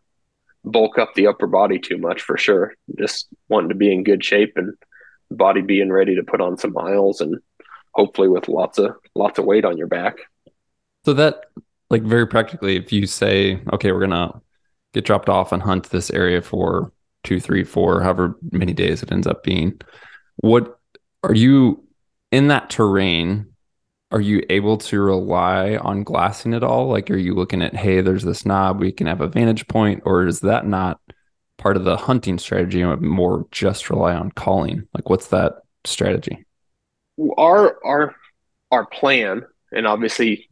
[0.65, 2.75] bulk up the upper body too much for sure.
[2.99, 4.75] Just wanting to be in good shape and
[5.31, 7.37] body being ready to put on some miles and
[7.93, 10.17] hopefully with lots of lots of weight on your back.
[11.05, 11.47] So that
[11.93, 14.41] like very practically, if you say, okay, we're gonna
[14.95, 16.91] get dropped off and hunt this area for
[17.23, 19.79] two, three, four, however many days it ends up being,
[20.37, 20.79] what
[21.23, 21.85] are you
[22.33, 23.47] in that terrain?
[24.11, 26.89] Are you able to rely on glassing at all?
[26.89, 30.03] Like, are you looking at, hey, there's this knob, we can have a vantage point,
[30.05, 30.99] or is that not
[31.59, 32.83] part of the hunting strategy?
[32.83, 34.89] More just rely on calling.
[34.95, 36.45] Like, what's that strategy?
[37.37, 38.15] Our our
[38.71, 40.49] our plan, and obviously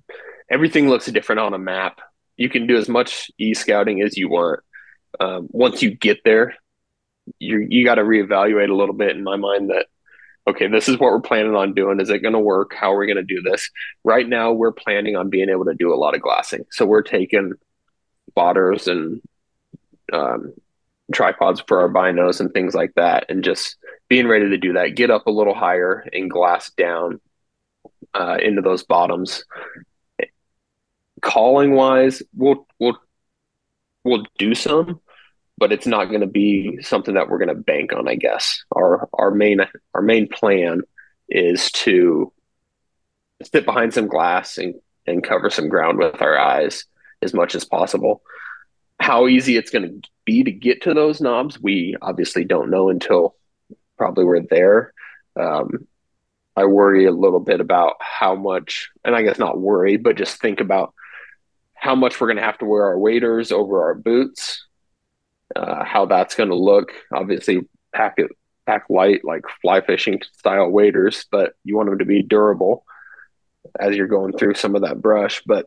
[0.50, 2.00] everything looks different on a map.
[2.36, 4.60] You can do as much e scouting as you want.
[5.18, 6.54] Um, once you get there,
[7.38, 9.86] you you got to reevaluate a little bit in my mind that
[10.46, 12.00] okay, this is what we're planning on doing.
[12.00, 12.74] Is it going to work?
[12.74, 13.70] How are we going to do this?
[14.04, 16.64] Right now, we're planning on being able to do a lot of glassing.
[16.70, 17.52] So we're taking
[18.30, 19.20] spotters and
[20.12, 20.54] um,
[21.12, 23.76] tripods for our binos and things like that, and just
[24.08, 24.96] being ready to do that.
[24.96, 27.20] Get up a little higher and glass down
[28.14, 29.44] uh, into those bottoms
[31.30, 32.98] calling wise, we'll we'll
[34.04, 35.00] we'll do some,
[35.58, 38.08] but it's not going to be something that we're going to bank on.
[38.08, 39.60] I guess our our main
[39.94, 40.82] our main plan
[41.28, 42.32] is to
[43.42, 44.74] sit behind some glass and
[45.06, 46.84] and cover some ground with our eyes
[47.22, 48.22] as much as possible.
[49.00, 52.90] How easy it's going to be to get to those knobs, we obviously don't know
[52.90, 53.34] until
[53.96, 54.92] probably we're there.
[55.38, 55.86] Um,
[56.56, 60.40] I worry a little bit about how much, and I guess not worry, but just
[60.40, 60.92] think about
[61.80, 64.66] how much we're going to have to wear our waders over our boots,
[65.56, 66.92] uh, how that's going to look.
[67.12, 68.30] Obviously, pack it
[68.66, 72.84] pack light like fly fishing style waders, but you want them to be durable
[73.80, 75.42] as you're going through some of that brush.
[75.46, 75.66] But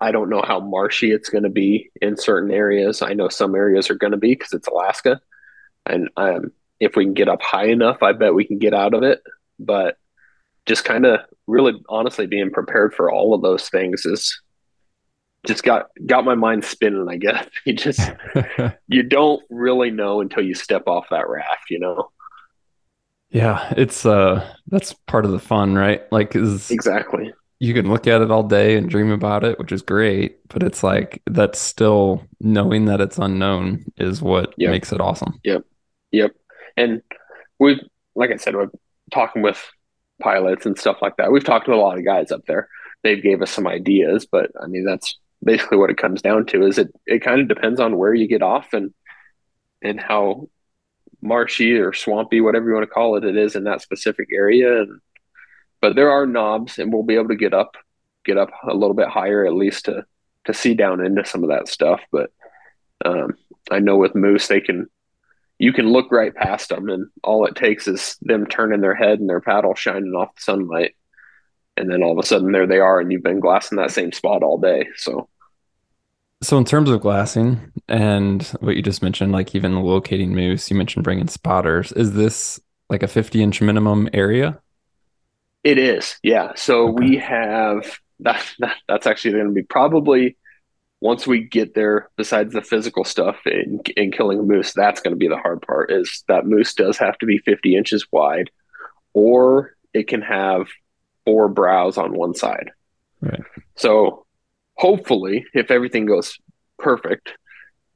[0.00, 3.02] I don't know how marshy it's going to be in certain areas.
[3.02, 5.20] I know some areas are going to be because it's Alaska,
[5.84, 8.94] and um, if we can get up high enough, I bet we can get out
[8.94, 9.22] of it.
[9.58, 9.98] But
[10.64, 14.40] just kind of really honestly being prepared for all of those things is
[15.46, 17.46] just got got my mind spinning i guess.
[17.64, 18.00] You just
[18.88, 22.10] you don't really know until you step off that raft you know?
[23.30, 26.02] Yeah it's uh that's part of the fun right?
[26.12, 27.32] Like is exactly.
[27.58, 30.62] you can look at it all day and dream about it which is great but
[30.62, 34.70] it's like that's still knowing that it's unknown is what yep.
[34.70, 35.40] makes it awesome.
[35.44, 35.64] Yep.
[36.12, 36.32] Yep.
[36.76, 37.02] And
[37.58, 37.80] we've
[38.14, 38.70] like i said we're
[39.12, 39.62] talking with
[40.20, 42.68] pilots and stuff like that we've talked to a lot of guys up there.
[43.02, 46.66] They've gave us some ideas but i mean that's basically what it comes down to
[46.66, 48.92] is it it kind of depends on where you get off and
[49.82, 50.48] and how
[51.22, 54.82] marshy or swampy whatever you want to call it it is in that specific area.
[54.82, 55.00] And
[55.80, 57.76] but there are knobs and we'll be able to get up
[58.24, 60.04] get up a little bit higher at least to
[60.44, 62.00] to see down into some of that stuff.
[62.12, 62.30] But
[63.04, 63.36] um,
[63.70, 64.86] i know with moose they can
[65.58, 69.20] you can look right past them and all it takes is them turning their head
[69.20, 70.94] and their paddle shining off the sunlight.
[71.78, 74.12] And then all of a sudden there they are and you've been glassing that same
[74.12, 74.88] spot all day.
[74.96, 75.28] So
[76.42, 80.76] so in terms of glassing and what you just mentioned like even locating moose you
[80.76, 84.60] mentioned bringing spotters is this like a 50 inch minimum area
[85.64, 87.04] it is yeah so okay.
[87.04, 90.36] we have that, that that's actually going to be probably
[91.00, 95.12] once we get there besides the physical stuff in, in killing a moose that's going
[95.12, 98.50] to be the hard part is that moose does have to be 50 inches wide
[99.16, 100.66] or it can have
[101.24, 102.70] four brows on one side.
[103.22, 103.40] Right.
[103.74, 104.25] So
[104.76, 106.38] hopefully, if everything goes
[106.78, 107.32] perfect,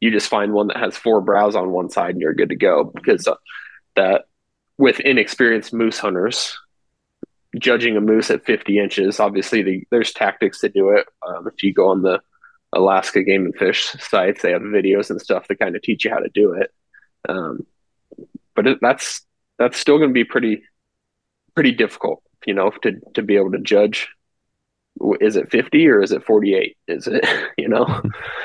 [0.00, 2.56] you just find one that has four brows on one side and you're good to
[2.56, 2.84] go.
[2.84, 3.34] Because uh,
[3.96, 4.22] that
[4.78, 6.58] with inexperienced moose hunters,
[7.58, 11.06] judging a moose at 50 inches, obviously the, there's tactics to do it.
[11.26, 12.20] Um, if you go on the
[12.72, 16.10] Alaska Game and Fish sites, they have videos and stuff that kind of teach you
[16.10, 16.72] how to do it.
[17.28, 17.66] Um,
[18.54, 19.22] but it, that's
[19.58, 20.62] that's still going to be pretty
[21.54, 24.08] pretty difficult you know, to to be able to judge
[25.20, 26.76] is it 50 or is it 48?
[26.88, 27.24] Is it,
[27.58, 28.02] you know?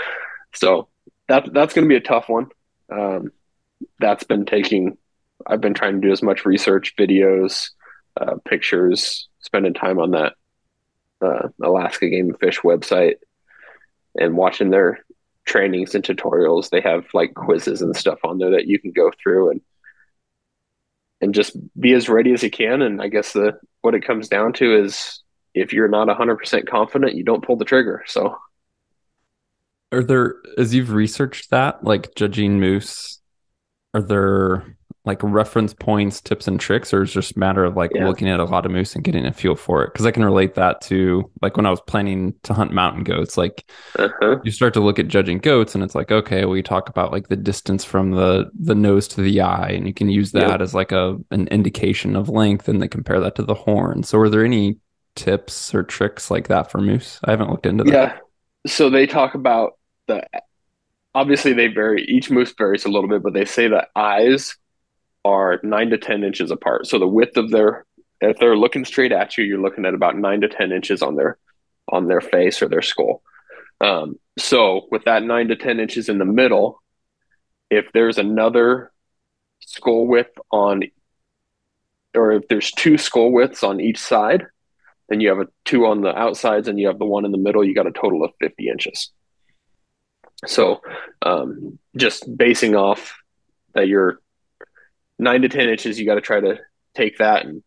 [0.53, 0.87] so
[1.27, 2.47] that that's going to be a tough one.
[2.91, 3.31] Um,
[3.99, 4.97] that's been taking
[5.45, 7.69] I've been trying to do as much research, videos,
[8.19, 10.33] uh, pictures, spending time on that
[11.21, 13.15] uh, Alaska Game and Fish website
[14.17, 15.05] and watching their
[15.45, 16.69] trainings and tutorials.
[16.69, 19.61] They have like quizzes and stuff on there that you can go through and
[21.21, 22.81] and just be as ready as you can.
[22.81, 25.21] And I guess the what it comes down to is
[25.55, 28.03] if you're not 100% confident, you don't pull the trigger.
[28.05, 28.37] So,
[29.91, 33.21] are there, as you've researched that, like judging moose,
[33.93, 37.77] are there like reference points, tips, and tricks, or is it just a matter of
[37.77, 38.07] like yeah.
[38.07, 39.93] looking at a lot of moose and getting a feel for it?
[39.93, 43.37] Because I can relate that to like when I was planning to hunt mountain goats.
[43.37, 44.37] Like uh-huh.
[44.43, 47.27] you start to look at judging goats, and it's like okay, we talk about like
[47.27, 50.61] the distance from the the nose to the eye, and you can use that yep.
[50.61, 54.03] as like a an indication of length, and then compare that to the horn.
[54.03, 54.77] So, are there any
[55.15, 57.19] tips or tricks like that for moose?
[57.23, 57.93] I haven't looked into that.
[57.93, 58.17] Yeah.
[58.67, 60.23] So they talk about the
[61.15, 62.03] obviously they vary.
[62.05, 64.55] Each moose varies a little bit, but they say the eyes
[65.23, 66.85] are nine to 10 inches apart.
[66.85, 67.85] So the width of their,
[68.21, 71.15] if they're looking straight at you, you're looking at about nine to 10 inches on
[71.15, 71.39] their,
[71.89, 73.23] on their face or their skull.
[73.81, 76.81] Um, so with that nine to 10 inches in the middle,
[77.71, 78.91] if there's another
[79.61, 80.83] skull width on,
[82.13, 84.45] or if there's two skull widths on each side,
[85.09, 87.37] then you have a two on the outsides and you have the one in the
[87.37, 89.11] middle, you got a total of 50 inches.
[90.45, 90.81] So
[91.21, 93.17] um, just basing off
[93.73, 94.19] that you're
[95.19, 96.59] nine to 10 inches, you got to try to
[96.95, 97.63] take that and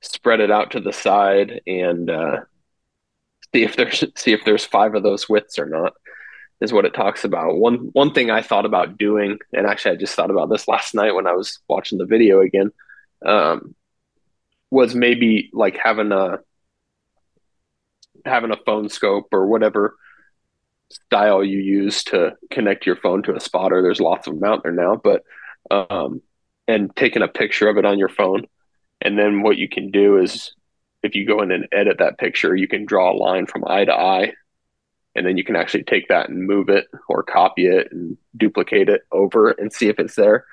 [0.00, 2.40] spread it out to the side and uh,
[3.54, 5.94] see if there's see if there's five of those widths or not
[6.60, 7.56] is what it talks about.
[7.56, 10.94] One one thing I thought about doing, and actually I just thought about this last
[10.94, 12.72] night when I was watching the video again,
[13.24, 13.74] um,
[14.70, 16.38] was maybe like having a
[18.24, 19.96] having a phone scope or whatever
[20.90, 23.82] style you use to connect your phone to a spotter.
[23.82, 25.22] There's lots of them out there now, but
[25.70, 26.22] um,
[26.66, 28.46] and taking a picture of it on your phone.
[29.00, 30.52] And then what you can do is
[31.02, 33.84] if you go in and edit that picture, you can draw a line from eye
[33.84, 34.32] to eye.
[35.14, 38.88] And then you can actually take that and move it or copy it and duplicate
[38.88, 40.44] it over and see if it's there.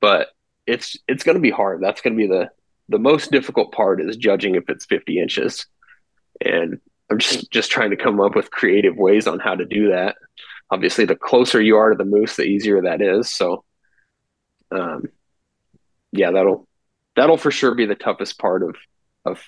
[0.00, 0.28] But
[0.66, 1.80] it's it's going to be hard.
[1.82, 2.50] That's going to be the
[2.88, 5.66] the most difficult part is judging if it's 50 inches.
[6.44, 9.90] And I'm just just trying to come up with creative ways on how to do
[9.90, 10.16] that.
[10.70, 13.30] Obviously, the closer you are to the moose, the easier that is.
[13.30, 13.64] So,
[14.70, 15.04] um,
[16.12, 16.66] yeah, that'll
[17.16, 18.76] that'll for sure be the toughest part of
[19.24, 19.42] of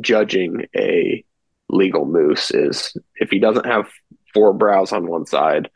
[0.00, 1.24] judging a
[1.68, 3.88] legal moose is if he doesn't have
[4.32, 5.70] four brows on one side,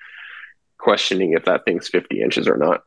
[0.78, 2.82] questioning if that thing's 50 inches or not.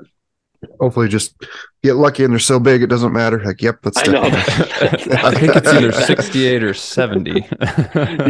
[0.80, 1.36] Hopefully, just
[1.84, 3.44] get lucky and they're so big it doesn't matter.
[3.44, 3.98] Like, yep, that's.
[4.08, 4.22] I know.
[4.24, 7.32] I think it's either 68 or 70.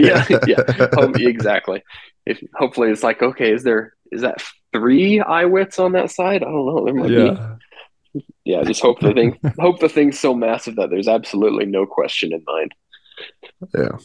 [0.02, 1.84] yeah, yeah, oh, exactly.
[2.26, 4.44] If hopefully it's like, okay, is there is that
[4.74, 6.44] three eye widths on that side?
[6.44, 6.86] I don't know.
[6.86, 7.32] There might yeah.
[7.32, 11.86] be yeah, just hope the thing hope the thing's so massive that there's absolutely no
[11.86, 12.76] question in mind.
[13.74, 13.98] Yeah.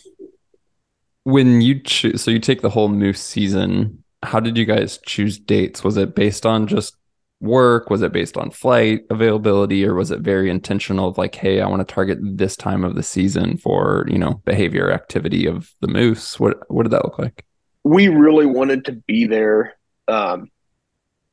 [1.25, 4.03] When you choose, so you take the whole moose season.
[4.23, 5.85] How did you guys choose dates?
[5.85, 6.97] Was it based on just
[7.41, 7.91] work?
[7.91, 11.09] Was it based on flight availability, or was it very intentional?
[11.09, 14.43] Of like, hey, I want to target this time of the season for you know
[14.45, 16.39] behavior activity of the moose.
[16.39, 17.45] What what did that look like?
[17.85, 19.77] We really wanted to be there
[20.07, 20.51] um,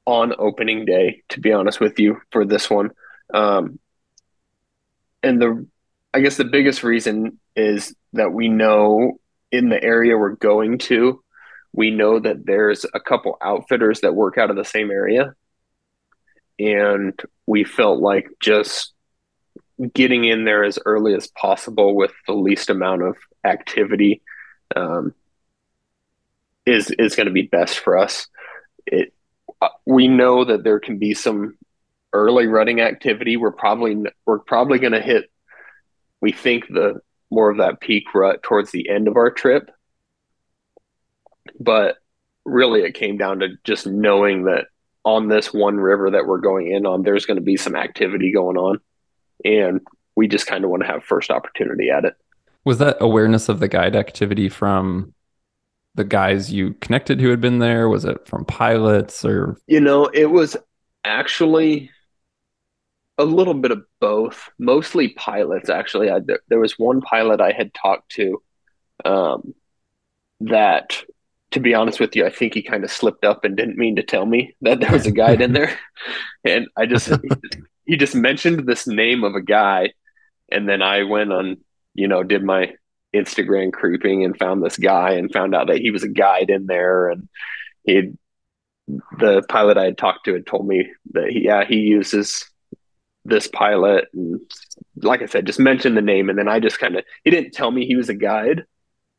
[0.06, 2.92] on opening day, to be honest with you, for this one.
[3.34, 3.80] Um,
[5.22, 5.68] and the,
[6.14, 9.20] I guess the biggest reason is that we know
[9.52, 11.22] in the area we're going to,
[11.74, 15.36] we know that there's a couple outfitters that work out of the same area.
[16.60, 18.94] And we felt like just
[19.94, 24.22] getting in there as early as possible with the least amount of activity
[24.76, 25.14] um,
[26.66, 28.28] is is going to be best for us.
[28.86, 29.14] It
[29.62, 31.58] uh, we know that there can be some
[32.14, 33.38] early running activity.
[33.38, 35.32] We're probably we're probably going to hit.
[36.22, 39.70] We think the more of that peak rut towards the end of our trip,
[41.60, 41.98] but
[42.46, 44.68] really it came down to just knowing that
[45.04, 48.32] on this one river that we're going in on, there's going to be some activity
[48.32, 48.80] going on,
[49.46, 49.82] and
[50.16, 52.16] we just kind of want to have first opportunity at it.
[52.66, 55.14] Was that awareness of the guide activity from
[55.96, 57.88] the guys you connected who had been there?
[57.88, 59.58] Was it from pilots or?
[59.68, 60.58] You know, it was
[61.04, 61.90] actually
[63.18, 65.70] a little bit of both, mostly pilots.
[65.70, 66.20] Actually, I,
[66.50, 68.42] there was one pilot I had talked to
[69.06, 69.54] um,
[70.42, 71.04] that,
[71.52, 73.96] to be honest with you, I think he kind of slipped up and didn't mean
[73.96, 75.78] to tell me that there was a guide in there,
[76.44, 77.12] and I just
[77.86, 79.94] he just mentioned this name of a guy,
[80.52, 81.58] and then I went on,
[81.94, 82.74] you know, did my
[83.16, 86.66] Instagram creeping and found this guy and found out that he was a guide in
[86.66, 87.10] there.
[87.10, 87.28] And
[87.84, 88.14] he
[89.18, 92.46] the pilot I had talked to had told me that he, yeah he uses
[93.26, 94.40] this pilot and
[95.02, 96.30] like I said just mentioned the name.
[96.30, 98.64] And then I just kind of he didn't tell me he was a guide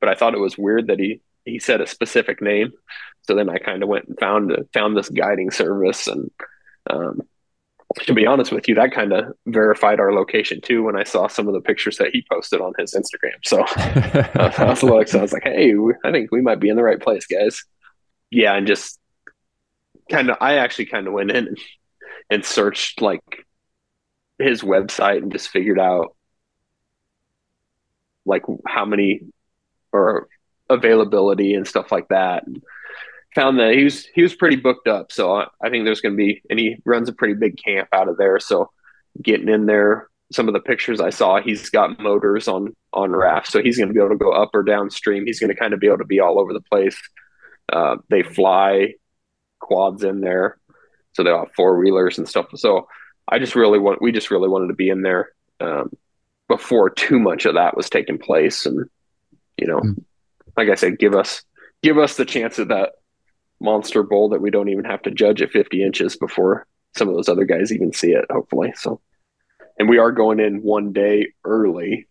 [0.00, 2.72] but I thought it was weird that he he said a specific name
[3.22, 6.30] so then I kind of went and found found this guiding service and
[6.88, 7.20] um,
[7.96, 11.26] to be honest with you, that kind of verified our location too when I saw
[11.26, 13.38] some of the pictures that he posted on his Instagram.
[13.44, 13.64] So
[14.60, 15.20] I was little excited.
[15.20, 15.74] I was like, hey,
[16.04, 17.64] I think we might be in the right place, guys.
[18.30, 18.98] Yeah, and just
[20.10, 21.56] kind of, I actually kind of went in
[22.28, 23.22] and searched like
[24.38, 26.14] his website and just figured out
[28.26, 29.22] like how many
[29.92, 30.28] or
[30.70, 32.46] availability and stuff like that.
[32.46, 32.62] And
[33.34, 35.12] found that he was he was pretty booked up.
[35.12, 37.88] So I, I think there's going to be, and he runs a pretty big camp
[37.92, 38.40] out of there.
[38.40, 38.70] So
[39.22, 43.50] getting in there, some of the pictures I saw, he's got motors on on rafts,
[43.52, 45.26] so he's going to be able to go up or downstream.
[45.26, 46.98] He's going to kind of be able to be all over the place.
[47.72, 48.94] Uh, they fly
[49.60, 50.58] quads in there,
[51.12, 52.46] so they have four wheelers and stuff.
[52.56, 52.88] So
[53.26, 55.90] I just really want, we just really wanted to be in there um,
[56.48, 58.88] before too much of that was taking place, and
[59.58, 60.02] you know, mm.
[60.58, 61.42] Like I said, give us
[61.82, 62.90] give us the chance of that
[63.60, 67.14] monster bull that we don't even have to judge at 50 inches before some of
[67.14, 68.72] those other guys even see it, hopefully.
[68.76, 69.00] So,
[69.78, 72.08] and we are going in one day early.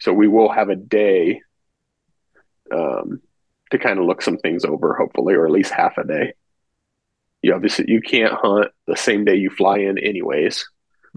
[0.00, 1.42] So we will have a day
[2.74, 3.20] um,
[3.70, 6.32] to kind of look some things over, hopefully, or at least half a day.
[7.42, 10.66] You obviously you can't hunt the same day you fly in, anyways.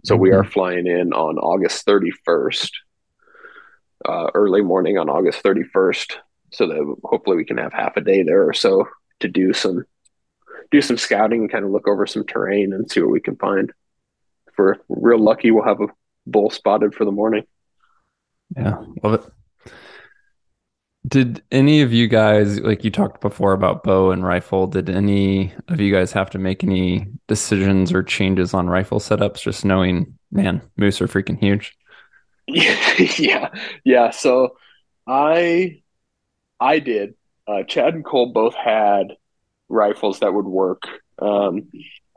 [0.04, 0.22] So mm-hmm.
[0.24, 2.70] we are flying in on August 31st,
[4.04, 6.16] uh, early morning on August 31st,
[6.56, 8.88] so that hopefully we can have half a day there or so
[9.20, 9.86] to do some
[10.72, 13.36] do some scouting and kind of look over some terrain and see what we can
[13.36, 13.72] find.
[14.48, 15.88] If we're real lucky, we'll have a
[16.26, 17.44] bull spotted for the morning.
[18.56, 19.74] Yeah, love it.
[21.08, 25.54] Did any of you guys, like you talked before about bow and rifle, did any
[25.68, 30.18] of you guys have to make any decisions or changes on rifle setups, just knowing,
[30.32, 31.78] man, moose are freaking huge?
[32.48, 33.50] yeah,
[33.84, 34.10] yeah.
[34.10, 34.58] So
[35.06, 35.84] I,
[36.60, 37.16] I did
[37.48, 39.16] uh, Chad and Cole both had
[39.70, 40.84] rifles that would work.
[41.20, 41.70] Um,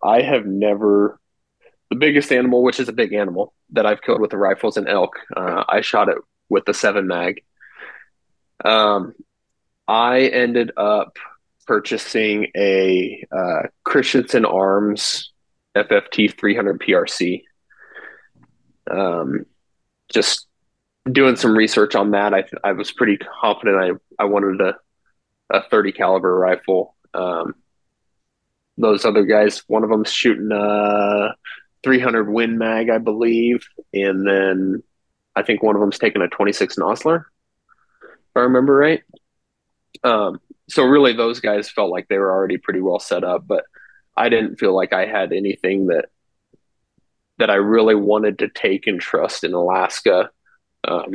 [0.02, 1.20] I have never
[1.90, 4.88] the biggest animal, which is a big animal that I've killed with the rifles and
[4.88, 5.12] elk.
[5.34, 6.18] Uh, I shot it
[6.48, 7.42] with the seven mag.
[8.64, 9.14] Um,
[9.86, 11.16] I ended up
[11.66, 15.32] purchasing a uh, Christensen Arms
[15.76, 17.42] FFT 300 PRC.
[18.90, 19.46] Um,
[20.12, 20.46] just
[21.12, 24.76] doing some research on that, I I was pretty confident I I wanted to
[25.50, 26.94] a 30 caliber rifle.
[27.14, 27.54] Um,
[28.76, 31.34] those other guys, one of them's shooting a
[31.82, 34.82] 300 Win Mag, I believe, and then
[35.34, 37.24] I think one of them's taking a 26 Nosler,
[38.02, 39.02] if I remember right.
[40.04, 43.64] Um, so really, those guys felt like they were already pretty well set up, but
[44.16, 46.06] I didn't feel like I had anything that
[47.38, 50.30] that I really wanted to take and trust in Alaska
[50.88, 51.14] um,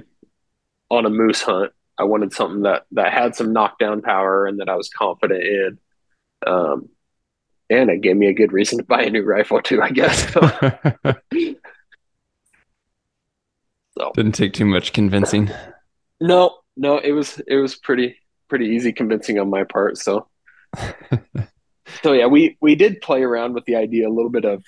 [0.89, 4.67] on a moose hunt I wanted something that that had some knockdown power and that
[4.69, 5.77] I was confident in.
[6.45, 6.89] Um,
[7.69, 10.29] and it gave me a good reason to buy a new rifle too, I guess.
[10.33, 10.41] so
[14.15, 15.51] didn't take too much convincing.
[16.19, 18.17] No, no, it was it was pretty
[18.49, 19.97] pretty easy convincing on my part.
[19.97, 20.27] So
[22.01, 24.63] so yeah, we we did play around with the idea a little bit of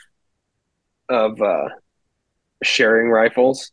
[1.09, 1.69] of uh,
[2.63, 3.71] sharing rifles,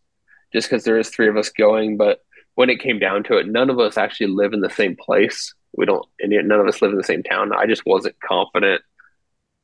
[0.53, 2.21] just because there is three of us going, but
[2.55, 5.55] when it came down to it, none of us actually live in the same place.
[5.77, 7.53] We don't, and none of us live in the same town.
[7.55, 8.83] I just wasn't confident,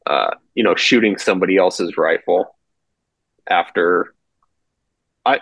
[0.07, 2.57] uh, you know, shooting somebody else's rifle
[3.49, 4.14] after.
[5.26, 5.41] I,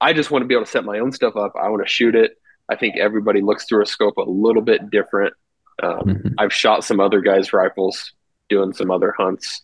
[0.00, 1.54] I just want to be able to set my own stuff up.
[1.54, 2.36] I want to shoot it.
[2.68, 5.34] I think everybody looks through a scope a little bit different.
[5.82, 6.28] Um, mm-hmm.
[6.38, 8.12] I've shot some other guys' rifles
[8.48, 9.62] doing some other hunts,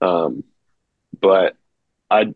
[0.00, 0.44] um,
[1.20, 1.56] but
[2.10, 2.34] I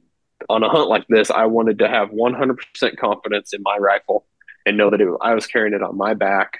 [0.48, 4.26] on a hunt like this, I wanted to have 100% confidence in my rifle
[4.66, 6.58] and know that it, I was carrying it on my back.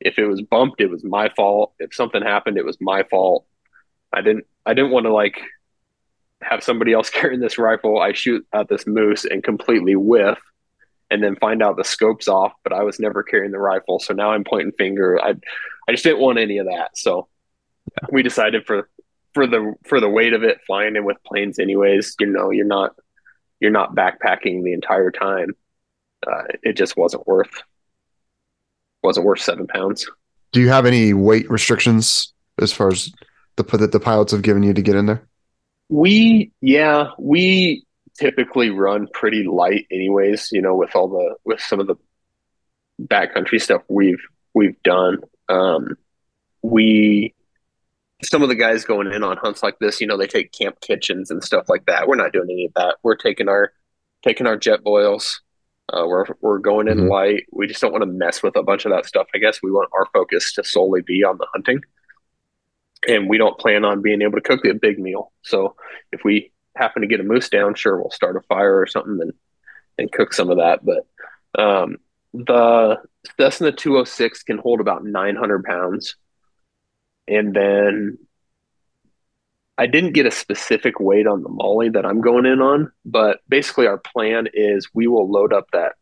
[0.00, 1.74] If it was bumped, it was my fault.
[1.78, 3.46] If something happened, it was my fault.
[4.12, 5.40] I didn't I didn't want to like
[6.42, 8.00] have somebody else carrying this rifle.
[8.00, 10.38] I shoot at this moose and completely whiff
[11.10, 13.98] and then find out the scope's off, but I was never carrying the rifle.
[13.98, 15.20] So now I'm pointing finger.
[15.22, 15.34] I
[15.88, 16.96] I just didn't want any of that.
[16.96, 17.28] So
[17.92, 18.08] yeah.
[18.12, 18.88] we decided for
[19.34, 22.66] for the for the weight of it flying in with planes anyways, you know, you're
[22.66, 22.94] not
[23.60, 25.54] you're not backpacking the entire time
[26.26, 27.62] uh, it just wasn't worth
[29.02, 30.08] wasn't worth seven pounds.
[30.52, 33.10] Do you have any weight restrictions as far as
[33.56, 35.26] the that the pilots have given you to get in there?
[35.88, 37.84] We yeah we
[38.18, 40.50] typically run pretty light anyways.
[40.52, 41.96] You know with all the with some of the
[43.00, 44.22] backcountry stuff we've
[44.54, 45.18] we've done.
[45.48, 45.96] Um,
[46.62, 47.34] we
[48.22, 50.80] some of the guys going in on hunts like this, you know, they take camp
[50.80, 52.06] kitchens and stuff like that.
[52.06, 52.96] We're not doing any of that.
[53.02, 53.72] We're taking our
[54.22, 55.40] taking our Jetboils,
[55.92, 57.08] uh, we're we're going in mm-hmm.
[57.08, 57.44] light.
[57.50, 59.26] We just don't want to mess with a bunch of that stuff.
[59.34, 61.80] I guess we want our focus to solely be on the hunting,
[63.08, 65.32] and we don't plan on being able to cook a big meal.
[65.42, 65.74] So
[66.12, 69.18] if we happen to get a moose down, sure, we'll start a fire or something
[69.20, 69.32] and
[69.98, 70.80] and cook some of that.
[70.84, 71.96] But um,
[72.34, 72.98] the
[73.38, 76.14] Cessna 206 can hold about 900 pounds,
[77.30, 78.18] and then
[79.78, 83.38] I didn't get a specific weight on the Maule that I'm going in on, but
[83.48, 85.92] basically our plan is we will load up that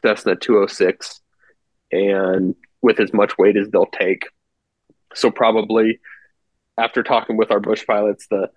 [0.00, 1.20] Cessna 206
[1.90, 4.28] and with as much weight as they'll take.
[5.14, 6.00] So probably
[6.78, 8.48] after talking with our bush pilots, the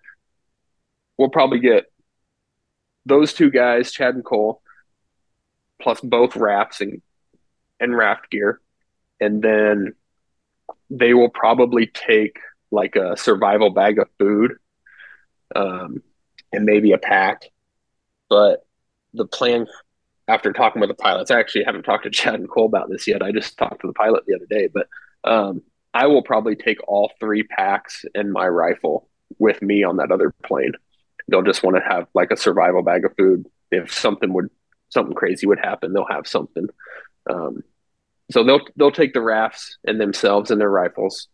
[1.18, 1.86] we'll probably get
[3.06, 4.62] those two guys, Chad and Cole,
[5.82, 7.02] plus both rafts and
[7.80, 8.62] and raft gear,
[9.20, 9.96] and then
[10.90, 12.40] they will probably take
[12.72, 14.54] like a survival bag of food,
[15.56, 16.02] um,
[16.52, 17.44] and maybe a pack.
[18.30, 18.66] But
[19.14, 19.68] the plan
[20.28, 23.08] after talking with the pilots, I actually haven't talked to Chad and Cole about this
[23.08, 23.22] yet.
[23.22, 24.88] I just talked to the pilot the other day, but
[25.24, 25.62] um,
[25.94, 29.10] I will probably take all three packs and my rifle
[29.40, 30.74] with me on that other plane.
[31.28, 33.48] They'll just want to have like a survival bag of food.
[33.72, 34.50] If something would
[34.90, 36.68] something crazy would happen, they'll have something.
[37.30, 37.64] Um,
[38.32, 41.28] so they'll they'll take the rafts and themselves and their rifles,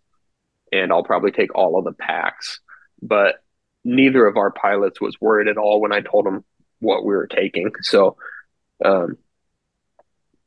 [0.72, 2.60] and I'll probably take all of the packs.
[3.02, 3.36] But
[3.84, 6.44] neither of our pilots was worried at all when I told them
[6.80, 7.72] what we were taking.
[7.82, 8.18] So
[8.84, 9.18] um,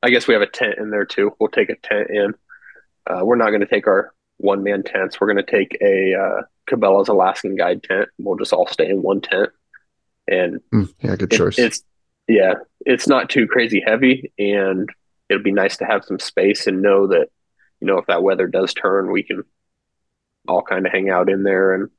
[0.03, 1.32] I guess we have a tent in there too.
[1.38, 2.34] We'll take a tent in.
[3.07, 5.20] Uh, we're not going to take our one man tents.
[5.20, 8.09] We're going to take a uh, Cabela's Alaskan Guide tent.
[8.18, 9.51] We'll just all stay in one tent.
[10.26, 11.59] And mm, yeah, good it, choice.
[11.59, 11.82] It's
[12.28, 14.88] yeah, it's not too crazy heavy, and
[15.35, 17.28] it'll be nice to have some space and know that
[17.80, 19.43] you know if that weather does turn, we can
[20.49, 21.91] all kind of hang out in there and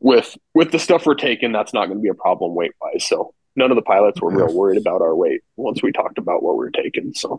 [0.00, 3.06] with with the stuff we're taking, that's not going to be a problem weight wise.
[3.06, 6.42] So none of the pilots were real worried about our weight once we talked about
[6.42, 7.14] what we were taking.
[7.14, 7.38] So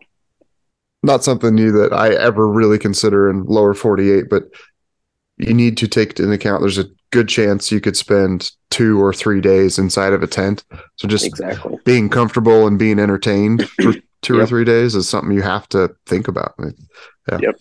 [1.01, 4.43] not something new that I ever really consider in lower 48, but
[5.37, 9.13] you need to take into account there's a good chance you could spend two or
[9.13, 10.65] three days inside of a tent.
[10.95, 14.43] So just exactly being comfortable and being entertained for two yep.
[14.43, 16.55] or three days is something you have to think about.
[16.57, 17.37] Yeah.
[17.39, 17.55] Yep.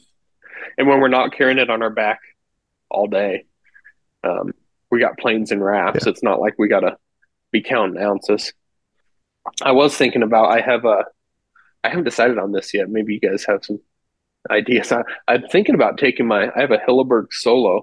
[0.79, 2.21] And when we're not carrying it on our back
[2.89, 3.45] all day,
[4.25, 4.55] um,
[4.91, 6.07] we got planes and rafts.
[6.07, 6.13] Yeah.
[6.13, 6.97] It's not like we got to
[7.51, 8.55] be counting ounces.
[9.61, 11.05] I was thinking about I have a
[11.85, 12.89] I haven't decided on this yet.
[12.89, 13.81] Maybe you guys have some
[14.51, 14.93] ideas.
[14.93, 17.83] I, I'm thinking about taking my I have a Hilleberg Soulo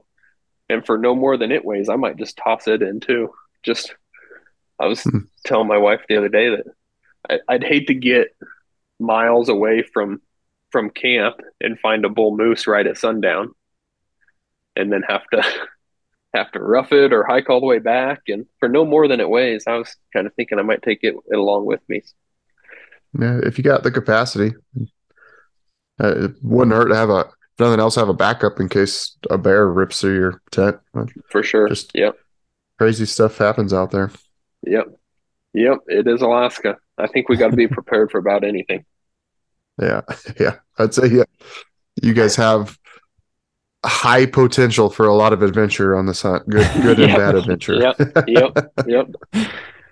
[0.70, 3.32] and for no more than it weighs, I might just toss it in too.
[3.64, 3.95] Just
[4.80, 5.20] I was hmm.
[5.45, 6.66] telling my wife the other day that
[7.30, 8.36] I, I'd hate to get
[8.99, 10.22] miles away from
[10.72, 13.51] from camp and find a bull moose right at sundown
[14.76, 15.43] and then have to
[16.34, 18.22] have to rough it or hike all the way back.
[18.28, 20.99] And for no more than it weighs, I was kind of thinking I might take
[21.01, 22.03] it, it along with me.
[23.20, 24.53] Yeah, if you got the capacity,
[26.02, 29.18] uh, it wouldn't hurt to have a, if nothing else, have a backup in case
[29.30, 30.78] a bear rips through your tent.
[31.30, 31.68] For sure.
[31.68, 32.18] Just yep.
[32.78, 34.12] Crazy stuff happens out there.
[34.66, 34.88] Yep.
[35.54, 35.78] Yep.
[35.88, 36.78] It is Alaska.
[36.97, 38.86] I think we got to be prepared for about anything.
[39.82, 40.02] Yeah.
[40.39, 40.56] Yeah.
[40.78, 41.24] I'd say, yeah.
[42.02, 42.78] You guys have
[43.86, 46.47] high potential for a lot of adventure on this hunt.
[46.50, 47.76] Good, good and bad adventure.
[47.76, 47.95] yep,
[48.28, 49.08] yep, yep.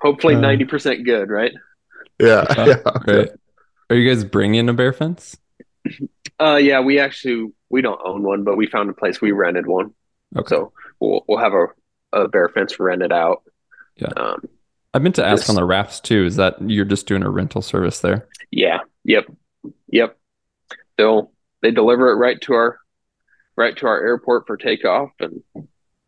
[0.01, 1.51] Hopefully, uh, ninety percent good, right?
[2.19, 2.91] Yeah, uh, yeah.
[3.01, 3.29] Great.
[3.89, 5.37] Are you guys bringing a bear fence?
[6.39, 9.67] Uh, yeah, we actually we don't own one, but we found a place we rented
[9.67, 9.93] one.
[10.35, 10.49] Okay.
[10.49, 11.67] So we'll we'll have a,
[12.13, 13.43] a bear fence rented out.
[13.95, 14.09] Yeah.
[14.15, 14.43] Um,
[14.93, 16.25] I meant to ask this, on the rafts too.
[16.25, 18.27] Is that you're just doing a rental service there?
[18.51, 18.79] Yeah.
[19.03, 19.25] Yep.
[19.89, 20.17] Yep.
[20.97, 21.31] They'll
[21.61, 22.79] they deliver it right to our
[23.55, 25.43] right to our airport for takeoff and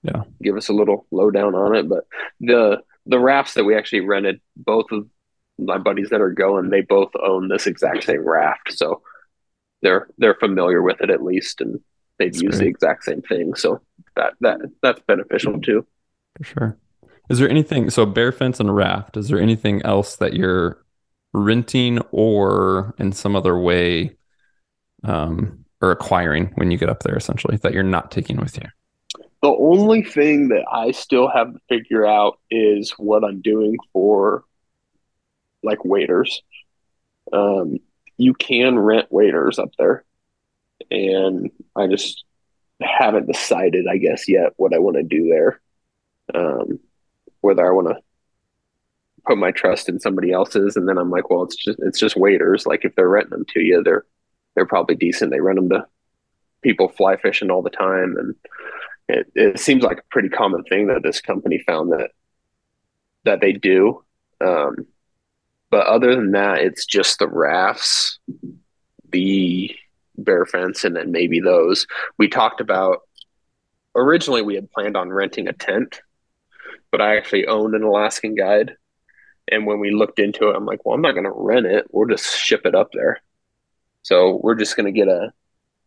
[0.03, 1.89] yeah, give us a little lowdown on it.
[1.89, 2.05] But
[2.39, 5.07] the the rafts that we actually rented, both of
[5.57, 9.01] my buddies that are going, they both own this exact same raft, so
[9.81, 11.79] they're they're familiar with it at least, and
[12.17, 12.65] they've that's used great.
[12.65, 13.55] the exact same thing.
[13.55, 13.81] So
[14.15, 15.85] that that that's beneficial too.
[16.37, 16.77] For sure.
[17.29, 17.89] Is there anything?
[17.89, 19.15] So bear fence and raft.
[19.15, 20.83] Is there anything else that you're
[21.33, 24.15] renting or in some other way
[25.03, 28.67] um, or acquiring when you get up there essentially that you're not taking with you?
[29.41, 34.43] The only thing that I still have to figure out is what I'm doing for
[35.63, 36.41] like waders.
[37.31, 37.77] Um,
[38.19, 40.03] you can rent waders up there,
[40.91, 42.25] and I just
[42.81, 45.61] haven't decided, I guess, yet what I want to do there.
[46.33, 46.79] Um,
[47.41, 47.97] whether I want to
[49.25, 52.17] put my trust in somebody else's, and then I'm like, well, it's just it's just
[52.17, 52.65] waders.
[52.65, 54.05] Like if they're renting them to you, they're
[54.55, 55.31] they're probably decent.
[55.31, 55.87] They rent them to
[56.61, 58.35] people fly fishing all the time, and
[59.07, 62.11] it, it seems like a pretty common thing that this company found that
[63.23, 64.03] that they do.
[64.41, 64.87] Um,
[65.69, 68.19] but other than that, it's just the rafts,
[69.11, 69.75] the
[70.17, 71.87] bear fence, and then maybe those.
[72.17, 73.01] We talked about
[73.95, 76.01] originally we had planned on renting a tent,
[76.91, 78.75] but I actually owned an Alaskan guide.
[79.51, 81.87] And when we looked into it, I'm like, well, I'm not going to rent it.
[81.91, 83.21] We'll just ship it up there.
[84.03, 85.33] So we're just going to get a,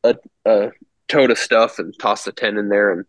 [0.05, 0.71] a, a
[1.09, 2.91] tote of stuff and toss the tent in there.
[2.91, 3.05] And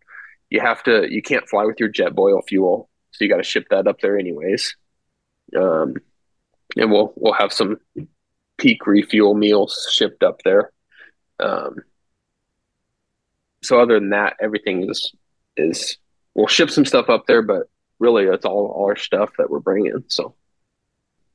[0.50, 2.88] you have to, you can't fly with your jet Jetboil fuel.
[3.10, 4.76] So you got to ship that up there anyways.
[5.56, 5.96] Um,
[6.76, 7.78] and we'll, we'll have some
[8.58, 10.70] Peak Refuel meals shipped up there.
[11.40, 11.76] Um,
[13.62, 15.14] so other than that, everything is,
[15.56, 15.96] is,
[16.34, 17.62] we'll ship some stuff up there, but
[17.98, 20.04] really it's all, all our stuff that we're bringing.
[20.08, 20.34] So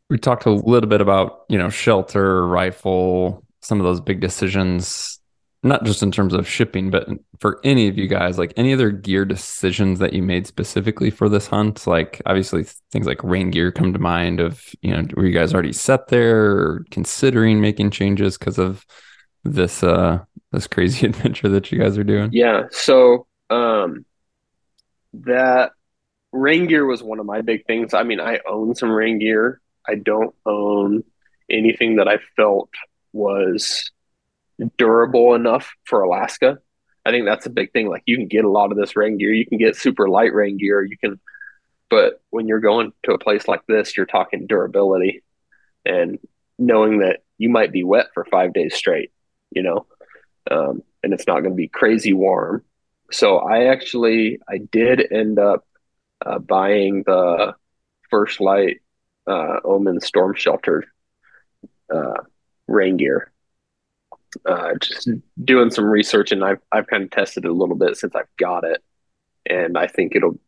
[0.09, 5.18] we talked a little bit about, you know, shelter, rifle, some of those big decisions,
[5.61, 8.91] not just in terms of shipping, but for any of you guys, like any other
[8.91, 11.85] gear decisions that you made specifically for this hunt?
[11.85, 15.53] Like obviously things like rain gear come to mind of, you know, were you guys
[15.53, 18.85] already set there or considering making changes because of
[19.43, 20.19] this uh
[20.51, 22.29] this crazy adventure that you guys are doing?
[22.31, 22.63] Yeah.
[22.71, 24.05] So um
[25.13, 25.71] that
[26.31, 27.93] rain gear was one of my big things.
[27.93, 29.59] I mean, I own some rain gear.
[29.85, 31.03] I don't own
[31.49, 32.69] anything that I felt
[33.11, 33.91] was
[34.77, 36.59] durable enough for Alaska.
[37.05, 37.89] I think that's a big thing.
[37.89, 40.33] Like you can get a lot of this rain gear, you can get super light
[40.33, 41.19] rain gear, you can,
[41.89, 45.23] but when you're going to a place like this, you're talking durability
[45.85, 46.19] and
[46.57, 49.11] knowing that you might be wet for five days straight,
[49.49, 49.87] you know,
[50.51, 52.63] um, and it's not going to be crazy warm.
[53.11, 55.65] So I actually I did end up
[56.23, 57.55] uh, buying the
[58.09, 58.81] First Lite
[59.25, 60.83] uh, Omen Storm Shelter
[61.93, 62.23] uh,
[62.67, 63.31] rain gear.
[64.45, 65.09] Uh, just
[65.43, 68.35] doing some research, and I've I've kind of tested it a little bit since I've
[68.37, 68.83] got it,
[69.45, 70.39] and I think it'll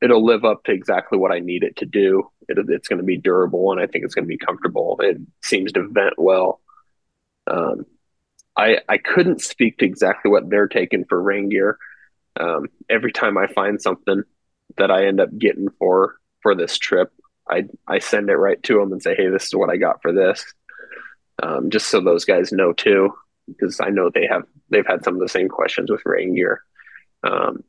[0.00, 2.30] it'll live up to exactly what I need it to do.
[2.48, 4.98] It, it's going to be durable, and I think it's going to be comfortable.
[5.02, 6.60] It seems to vent well.
[7.46, 7.84] Um,
[8.56, 11.78] I I couldn't speak to exactly what they're taking for rain gear.
[12.40, 14.22] Um, every time I find something
[14.78, 17.12] that I end up getting for for this trip,
[17.48, 20.00] I I send it right to them and say, hey, this is what I got
[20.00, 20.44] for this
[21.42, 23.12] um, just so those guys know too,
[23.46, 26.62] because I know they have they've had some of the same questions with rain gear.
[27.22, 27.64] Um,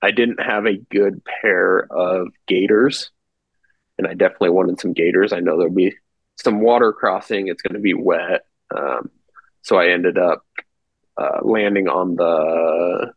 [0.00, 3.10] I didn't have a good pair of gaiters,
[3.96, 5.32] and I definitely wanted some gaiters.
[5.32, 5.96] I know there'll be
[6.36, 8.44] some water crossing; it's going to be wet,
[8.74, 9.10] um,
[9.62, 10.44] so I ended up
[11.16, 13.12] uh, landing on the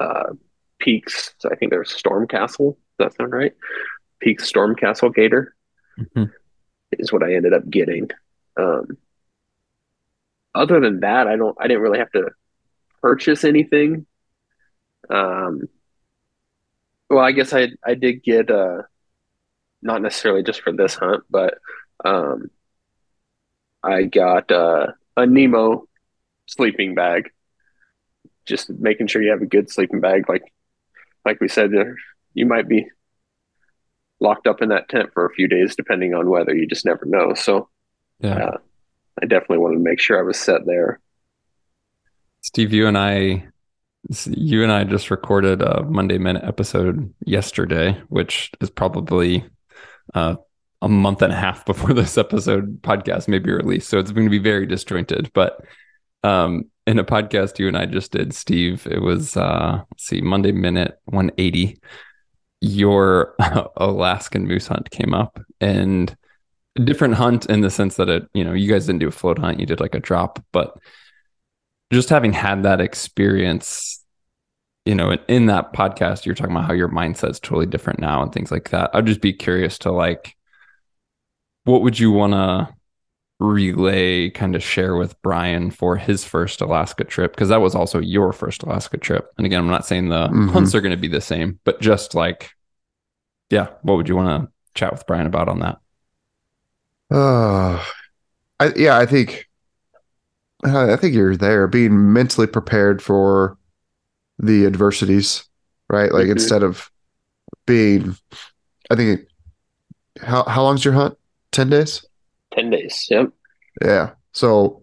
[0.00, 0.32] uh,
[0.78, 1.34] Peaks.
[1.50, 2.78] I think there's Storm Castle.
[2.98, 3.52] Does that sound right?
[4.20, 5.54] Peak Storm Castle Gaiter
[5.98, 6.24] mm-hmm.
[6.92, 8.10] is what I ended up getting.
[8.56, 8.98] Um,
[10.54, 11.56] other than that, I don't.
[11.60, 12.30] I didn't really have to
[13.02, 14.06] purchase anything.
[15.10, 15.68] Um,
[17.10, 18.82] well, I guess I I did get uh,
[19.82, 21.58] not necessarily just for this hunt, but
[22.04, 22.50] um,
[23.82, 25.86] I got uh, a Nemo
[26.46, 27.30] sleeping bag.
[28.46, 30.52] Just making sure you have a good sleeping bag, like
[31.24, 31.70] like we said,
[32.34, 32.86] you might be
[34.20, 36.54] locked up in that tent for a few days, depending on weather.
[36.54, 37.34] You just never know.
[37.34, 37.68] So,
[38.20, 38.36] yeah.
[38.36, 38.56] Uh,
[39.22, 41.00] I definitely wanted to make sure I was set there.
[42.40, 43.46] Steve, you and I,
[44.26, 49.44] you and I just recorded a Monday Minute episode yesterday, which is probably
[50.14, 50.36] uh,
[50.82, 53.88] a month and a half before this episode podcast may be released.
[53.88, 55.30] So it's going to be very disjointed.
[55.32, 55.64] But
[56.22, 60.20] um, in a podcast you and I just did, Steve, it was uh, let's see,
[60.20, 61.78] Monday Minute 180.
[62.60, 63.34] Your
[63.76, 66.14] Alaskan moose hunt came up, and
[66.82, 69.38] different hunt in the sense that it, you know, you guys didn't do a float
[69.38, 70.76] hunt, you did like a drop, but
[71.92, 74.04] just having had that experience,
[74.84, 78.22] you know, in, in that podcast, you're talking about how your mindset's totally different now
[78.22, 78.90] and things like that.
[78.92, 80.36] I'd just be curious to like,
[81.64, 82.74] what would you want to
[83.40, 87.32] relay, kind of share with Brian for his first Alaska trip?
[87.32, 89.30] Because that was also your first Alaska trip.
[89.38, 90.48] And again, I'm not saying the mm-hmm.
[90.48, 92.50] hunts are going to be the same, but just like,
[93.50, 95.78] yeah, what would you want to chat with Brian about on that?
[97.10, 97.84] Uh,
[98.60, 99.48] I, yeah, I think
[100.64, 103.58] I think you're there, being mentally prepared for
[104.38, 105.44] the adversities,
[105.88, 106.12] right?
[106.12, 106.32] Like mm-hmm.
[106.32, 106.90] instead of
[107.66, 108.16] being,
[108.90, 109.20] I think,
[110.22, 111.18] how how long's your hunt?
[111.52, 112.04] Ten days.
[112.52, 113.06] Ten days.
[113.10, 113.30] Yep.
[113.84, 114.10] Yeah.
[114.32, 114.82] So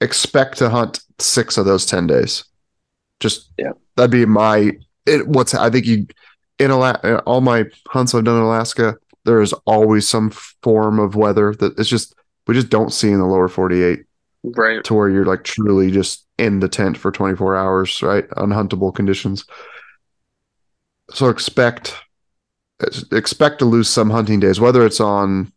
[0.00, 2.44] expect to hunt six of those ten days.
[3.20, 4.72] Just yeah, that'd be my.
[5.06, 6.06] It, what's I think you
[6.58, 11.16] in Alaska, all my hunts I've done in Alaska, there is always some form of
[11.16, 12.14] weather that it's just
[12.46, 14.04] we just don't see in the lower 48
[14.56, 14.84] right.
[14.84, 18.28] to where you're like truly just in the tent for 24 hours right?
[18.30, 19.44] Unhuntable conditions.
[21.10, 21.96] So expect
[23.12, 25.52] expect to lose some hunting days whether it's on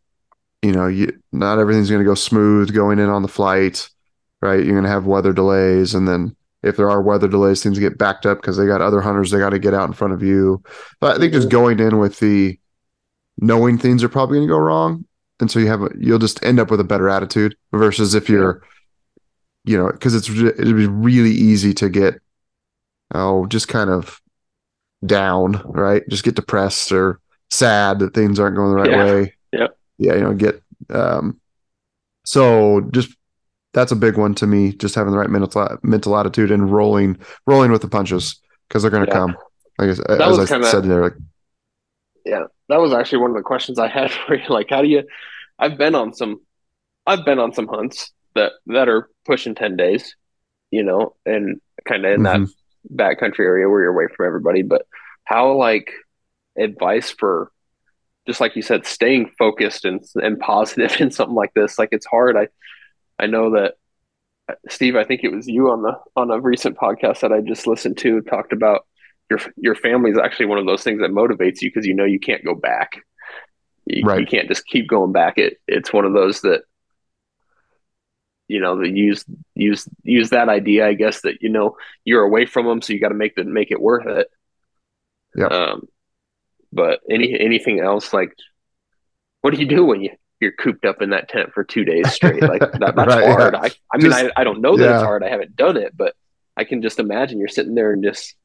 [0.62, 3.90] you know you, not everything's going to go smooth going in on the flight
[4.42, 4.64] right?
[4.64, 7.98] You're going to have weather delays and then if there are weather delays, things get
[7.98, 10.24] backed up because they got other hunters they got to get out in front of
[10.24, 10.62] you.
[11.00, 11.58] But I think just mm-hmm.
[11.58, 12.60] going in with the
[13.40, 15.06] knowing things are probably going to go wrong,
[15.40, 18.28] and so you have a, you'll just end up with a better attitude versus if
[18.30, 18.62] you're,
[19.66, 22.20] you know, because it's it'd be really easy to get,
[23.14, 24.20] oh, just kind of
[25.06, 26.02] down, right?
[26.10, 27.20] Just get depressed or
[27.52, 29.04] sad that things aren't going the right Yeah.
[29.06, 29.34] way.
[29.54, 29.68] Yeah.
[30.00, 31.40] Yeah, you know, get um
[32.26, 33.16] so just
[33.74, 37.18] that's a big one to me, just having the right mental mental attitude and rolling
[37.46, 39.18] rolling with the punches because they're going to Yeah.
[39.20, 39.38] come.
[39.78, 41.16] Like I, as That I kinda- said there, like
[42.70, 44.48] that was actually one of the questions I had for you.
[44.50, 45.04] Like, how do you?
[45.60, 46.42] I've been on some,
[47.06, 50.16] I've been on some hunts that that are pushing ten days,
[50.72, 52.50] you know, and kind of in that Mhm.
[52.94, 54.62] backcountry area where you're away from everybody.
[54.62, 54.86] But
[55.24, 55.92] how like
[56.58, 57.52] advice for
[58.28, 61.80] just like you said, staying focused and and positive in something like this.
[61.80, 62.36] Like it's hard.
[62.38, 62.48] I
[63.20, 63.76] I know that
[64.70, 64.96] Steve.
[64.96, 67.98] I think it was you on the on a recent podcast that I just listened
[68.00, 68.86] to talked about
[69.30, 72.06] your your family is actually one of those things that motivates you because you know
[72.06, 72.98] you can't go back.
[73.86, 74.20] You, Right.
[74.20, 75.38] you can't just keep going back.
[75.38, 76.62] It it's one of those that
[78.48, 79.26] you know that use
[79.56, 80.88] use use that idea.
[80.88, 81.76] I guess that you know
[82.06, 84.28] you're away from them, so you got to make the make it worth it.
[85.36, 85.48] Yeah.
[85.48, 85.88] Um,
[86.72, 88.34] but any anything else like
[89.42, 92.12] what do you do when you you're cooped up in that tent for two days
[92.14, 92.42] straight?
[92.42, 93.34] Like that, that's Right, yeah.
[93.34, 93.56] hard.
[93.56, 94.96] I, I mean, Just- I, I don't know that yeah.
[94.96, 95.24] it's hard.
[95.24, 96.14] I haven't done it, but
[96.56, 98.36] I can just imagine you're sitting there and just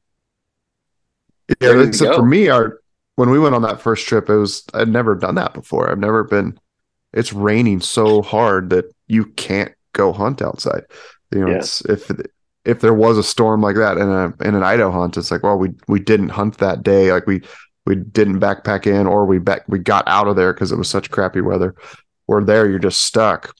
[1.60, 2.80] Yeah, except for me, our
[3.16, 5.90] when we went on that first trip, it was I'd never done that before.
[5.90, 6.58] I've never been.
[7.12, 10.84] It's raining so hard that you can't go hunt outside.
[11.30, 11.56] You know, Yeah.
[11.58, 12.10] it's if
[12.64, 15.42] if there was a storm like that in a in an Idaho hunt, it's like,
[15.42, 17.12] well, we we didn't hunt that day.
[17.12, 17.42] Like we
[17.84, 20.88] we didn't backpack in, or we back we got out of there because it was
[20.88, 21.74] such crappy weather.
[22.26, 23.54] Where there, you're just stuck.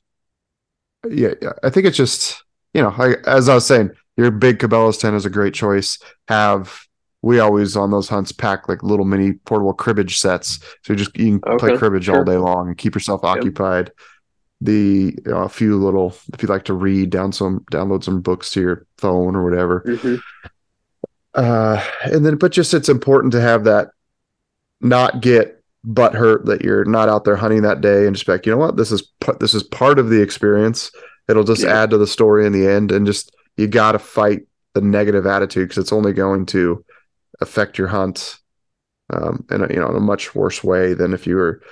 [1.09, 1.53] Yeah, yeah.
[1.63, 2.43] I think it's just
[2.75, 5.99] you know, I, as I was saying, your big Cabela's tent is a great choice.
[6.29, 6.87] Have
[7.23, 11.17] we always on those hunts pack like little mini portable cribbage sets, so you just
[11.17, 13.93] you can play Okay, cribbage all day long and keep yourself occupied.
[14.61, 18.21] The you know, a few little if you'd like to read, down some download some
[18.21, 19.85] books to your phone or whatever.
[21.35, 23.89] Uh, and then, but just it's important to have that
[24.81, 28.33] not get butt hurt that you're not out there hunting that day and just be
[28.33, 29.11] like, you know what, this is
[29.41, 30.91] this is part of the experience.
[31.29, 31.83] It'll just Yeah.
[31.83, 34.43] add to the story in the end, and just you got to fight
[34.75, 36.85] the negative attitude because it's only going to
[37.43, 38.39] affect your hunt,
[39.13, 41.63] um, in a, you know in a much worse way than if you were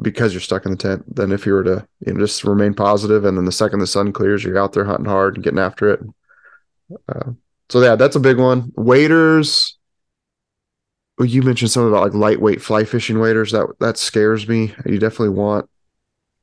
[0.00, 2.74] because you're stuck in the tent than if you were to you know just remain
[2.74, 3.24] positive.
[3.24, 5.90] And then the second the sun clears you're out there hunting hard and getting after
[5.94, 6.00] it.
[7.08, 7.32] Uh,
[7.68, 8.72] so yeah that's a big one.
[8.76, 9.76] Waders.
[11.18, 13.52] Well, you mentioned something about like lightweight fly fishing waders.
[13.52, 14.74] That that scares me.
[14.86, 15.68] You definitely want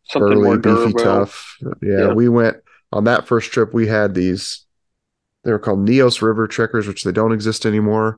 [0.10, 1.58] something more beefy tough.
[1.82, 2.14] Yeah, Yeah.
[2.14, 2.58] we went
[2.92, 4.66] on that first trip we had these
[5.44, 8.18] they were called neos river trekkers which they don't exist anymore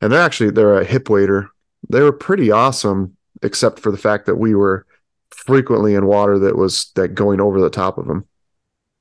[0.00, 1.48] and they're actually they're a hip wader
[1.88, 4.86] they were pretty awesome except for the fact that we were
[5.30, 8.26] frequently in water that was that going over the top of them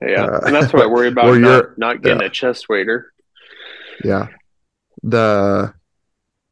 [0.01, 2.27] Yeah, Uh, and that's what I worry about not, you're- not getting yeah.
[2.27, 3.11] a chest wader.
[4.03, 4.27] yeah
[5.03, 5.73] the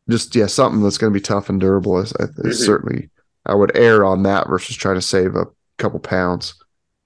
[0.09, 2.65] just yeah something that's going to be tough and durable is, is Mhm.
[2.65, 3.09] certainly
[3.45, 5.45] i would err on that versus trying to save a
[5.77, 6.55] couple pounds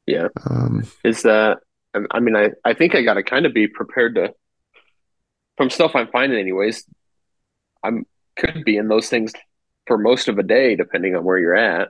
[0.06, 0.28] Yeah.
[0.50, 1.60] um Is that?
[1.94, 4.34] I- I mean, I I think I got to kind of be prepared to,
[5.58, 6.84] from stuff I'm finding, anyways.
[7.84, 8.06] I'm
[8.38, 9.34] could be in those things
[9.88, 11.90] for most of a day, depending on where you're at.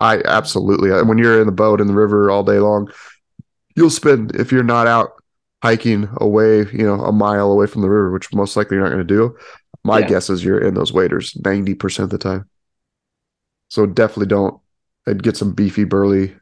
[0.00, 0.90] I absolutely.
[1.02, 2.90] When you're in the boat in the river all day long,
[3.76, 5.10] you'll spend if you're not out
[5.62, 8.92] hiking away, you know, a mile away from the river, which most likely you're not
[8.92, 9.36] going to do.
[9.84, 10.06] My Yeah.
[10.06, 12.48] guess is you're in those waders ninety percent of the time.
[13.68, 14.60] So definitely don't.
[15.06, 16.36] I'd get some beefy burly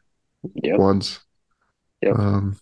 [0.63, 0.79] Yep.
[0.79, 1.19] ones.
[2.01, 2.17] Yep.
[2.17, 2.57] Um,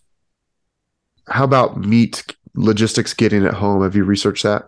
[1.28, 3.82] how about meat logistics getting it home?
[3.82, 4.66] Have you researched that?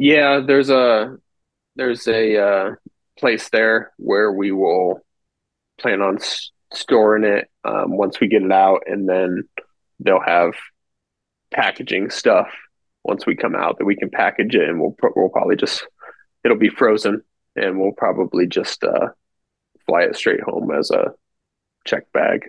[0.00, 1.18] Yeah, there's a
[1.76, 2.74] there's a uh,
[3.18, 5.04] place there where we will
[5.78, 9.46] plan on s- storing it um, once we get it out, and then
[9.98, 10.54] they'll have
[11.50, 12.48] packaging stuff
[13.04, 15.86] once we come out that we can package it, and we'll pro- we'll probably just
[16.44, 17.22] it'll be frozen,
[17.54, 19.08] and we'll probably just uh,
[19.84, 21.12] fly it straight home as a
[21.86, 22.46] check bag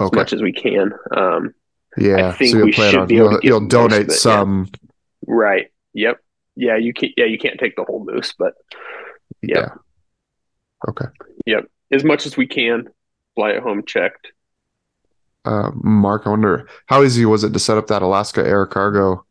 [0.00, 0.16] as Okay.
[0.16, 0.92] much as we can.
[1.16, 1.54] Um,
[1.96, 4.08] Yeah, I think so we should on be able to you'll, get you'll donate it,
[4.10, 4.16] yeah.
[4.16, 4.68] some.
[5.24, 5.68] right.
[5.96, 6.18] Yep.
[6.56, 6.76] Yeah.
[6.76, 7.12] You can't.
[7.16, 7.24] Yeah.
[7.24, 8.54] You can't take the whole moose, but
[9.42, 9.68] Yeah.
[10.88, 11.06] Okay.
[11.46, 11.64] Yep.
[11.90, 12.88] As much as we can,
[13.34, 14.28] fly it home checked.
[15.44, 19.24] uh, Mark, I wonder how easy was it to set up that Alaska Air Cargo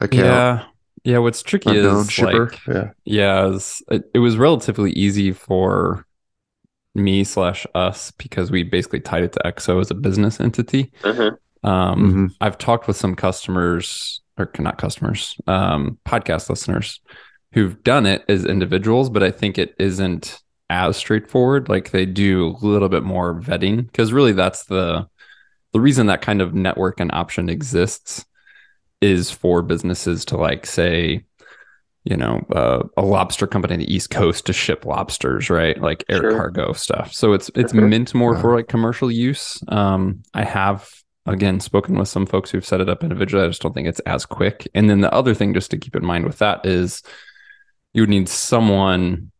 [0.00, 0.24] account?
[0.24, 0.64] Yeah.
[1.04, 1.18] Yeah.
[1.18, 2.50] What's tricky Unknown is shipper.
[2.50, 2.90] like, yeah.
[3.04, 6.06] yeah, is- it, it was relatively easy for
[6.94, 10.92] me slash us because we basically tied it to EXO as a business entity.
[11.02, 11.32] Uh-huh.
[11.64, 12.26] Um, Mm-hmm.
[12.40, 17.00] I've talked with some customers or not customers, um, podcast listeners
[17.52, 20.40] who've done it as individuals, but I think it isn't
[20.70, 21.68] as straightforward.
[21.68, 25.06] Like they do a little bit more vetting because really that's the
[25.72, 28.24] the reason that kind of network and option exists
[29.00, 31.24] is for businesses to like say
[32.04, 36.04] you know uh, a lobster company on the east coast to ship lobsters right like
[36.08, 36.32] air Sure.
[36.32, 37.80] cargo stuff so it's it's Sure.
[37.86, 38.40] meant more Yeah.
[38.40, 40.88] for like commercial use um i have
[41.26, 44.00] again spoken with some folks who've set it up individually i just don't think it's
[44.00, 47.02] as quick and then the other thing just to keep in mind with that is
[47.92, 49.30] you would need someone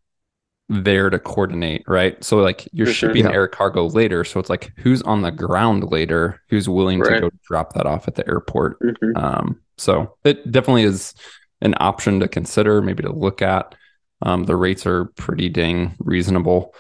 [0.69, 3.09] there to coordinate right so like you're For sure.
[3.11, 3.33] shipping Yeah.
[3.33, 7.31] air cargo later so it's like who's on the ground later who's willing to go
[7.47, 9.17] drop that off at the airport Mhm.
[9.23, 11.15] um, so it definitely is
[11.63, 13.75] an option to consider, maybe to look at.
[14.21, 16.75] Um, the rates are pretty dang reasonable.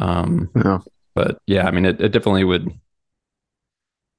[0.00, 0.78] Um, Yeah.
[1.14, 2.68] but yeah, I mean, it, it definitely would.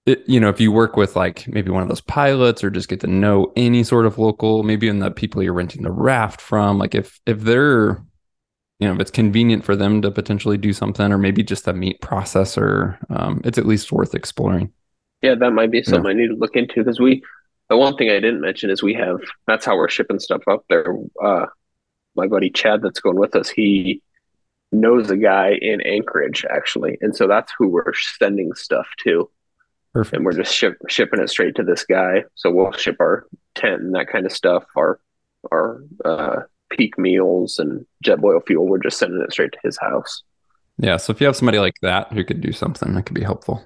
[0.08, 2.88] It, you know, if you work with like maybe one of those pilots or just
[2.88, 6.42] get to know any sort of local, maybe in the people you're renting the raft
[6.42, 8.02] from, like if if they're,
[8.80, 11.74] you know, if it's convenient for them to potentially do something, or maybe just a
[11.74, 14.72] meat processor, um, it's at least worth exploring.
[15.22, 17.22] Yeah, that might be something I need to look into because we,
[17.70, 20.64] the one thing I didn't mention is we have, that's how we're shipping stuff up
[20.70, 20.96] there.
[21.22, 21.48] Uh,
[22.16, 24.02] my buddy Chad that's going with us, he
[24.72, 26.98] knows a guy in Anchorage actually.
[27.02, 29.30] And so that's who we're sending stuff to.
[29.94, 30.16] Perfect.
[30.16, 32.24] And we're just ship, shipping it straight to this guy.
[32.36, 33.26] So we'll ship our
[33.56, 35.00] tent and that kind of stuff, our,
[35.52, 38.68] our, uh, peak meals and Jetboil fuel.
[38.68, 40.24] We're just sending it straight to his house.
[40.78, 40.98] Yeah.
[40.98, 43.66] So if you have somebody like that who could do something, that could be helpful.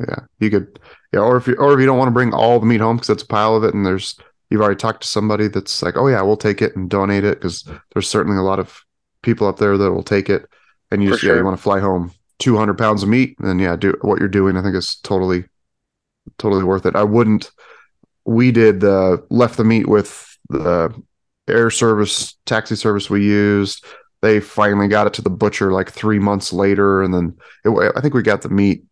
[0.00, 0.78] Yeah, you could.
[1.12, 2.96] Yeah, or if you or if you don't want to bring all the meat home
[2.96, 4.16] because it's a pile of it, and there's
[4.48, 7.38] you've already talked to somebody that's like, oh yeah, we'll take it and donate it
[7.38, 8.80] because there's certainly a lot of
[9.22, 10.46] people up there that will take it,
[10.90, 13.58] and you For just yeah, you want to fly home 200 pounds of meat, then
[13.58, 14.56] yeah, do what you're doing.
[14.56, 15.44] I think is totally,
[16.38, 16.96] totally worth it.
[16.96, 17.50] I wouldn't.
[18.24, 20.92] We did uh, left the meat with the
[21.48, 23.84] air service taxi service we used.
[24.22, 28.00] They finally got it to the butcher like three months later, and then it, I
[28.00, 28.84] think we got the meat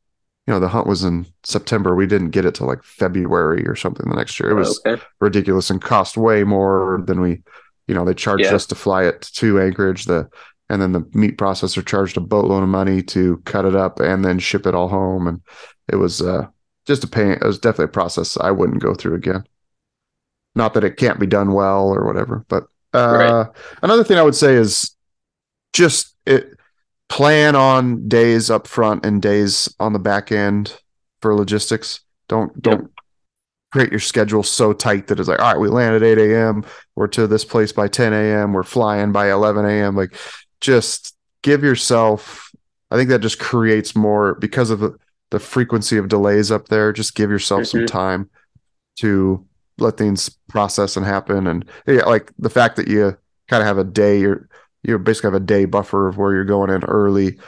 [0.48, 1.94] you know, the hunt was in September.
[1.94, 4.48] We didn't get it till like February or something the next year.
[4.48, 5.02] It was okay.
[5.20, 7.42] ridiculous and cost way more than we,
[7.86, 8.54] you know, they charged Yeah.
[8.54, 10.06] us to fly it to Anchorage.
[10.06, 10.30] The
[10.70, 14.24] and then the meat processor charged a boatload of money to cut it up and
[14.24, 15.26] then ship it all home.
[15.26, 15.40] And
[15.90, 16.46] it was uh,
[16.86, 17.32] just a pain.
[17.32, 19.44] It was definitely a process I wouldn't go through again.
[20.54, 23.46] Not that it can't be done well or whatever, but uh,
[23.82, 24.94] another thing I would say is
[25.72, 26.58] just it
[27.08, 30.80] plan on days up front and days on the back end
[31.20, 32.00] for logistics.
[32.28, 32.90] Don't don't
[33.70, 36.64] create your schedule so tight that it's like, all right, we land at 8 a.m.
[36.94, 38.52] We're to this place by 10 a.m.
[38.52, 39.94] We're flying by 11 a.m.
[39.94, 40.16] Like
[40.60, 42.50] just give yourself,
[42.90, 46.90] I think that just creates more because of the, frequency of delays up there.
[46.92, 47.86] Just give yourself some Mhm.
[47.86, 48.30] time
[49.00, 49.44] to
[49.78, 51.46] let things process and happen.
[51.46, 54.48] And yeah, like the fact that you kind of have a day, you're,
[54.82, 57.38] you basically have a day buffer of where you're going in early.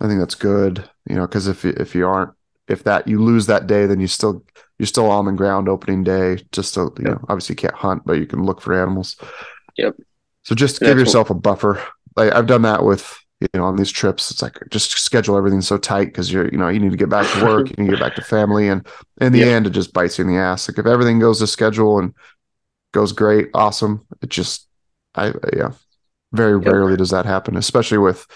[0.00, 2.30] I think that's good, you know, because if you, if you aren't,
[2.68, 4.44] if that you lose that day, then you still
[4.78, 6.42] you're still on the ground opening day.
[6.52, 7.04] Just to you Yep.
[7.06, 9.16] know, obviously you can't hunt, but you can look for animals.
[9.76, 9.96] Yep.
[10.42, 11.80] So just That's give what- yourself a buffer.
[12.24, 14.30] Like I've done that with you know on these trips.
[14.30, 17.08] It's like just schedule everything so tight because you're you know you need to get
[17.08, 18.86] back to work, you need to get back to family, and
[19.20, 19.48] in the Yep.
[19.48, 20.68] end it just bites you in the ass.
[20.68, 22.14] Like if everything goes to schedule and
[22.92, 24.06] goes great, awesome.
[24.22, 24.68] It just
[25.14, 25.72] I yeah,
[26.32, 26.72] very Yep.
[26.72, 28.26] rarely does that happen, especially with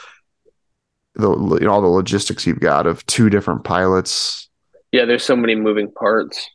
[1.15, 4.49] the you know all the logistics you've got of two different pilots.
[4.93, 6.49] Yeah, there's so many moving parts.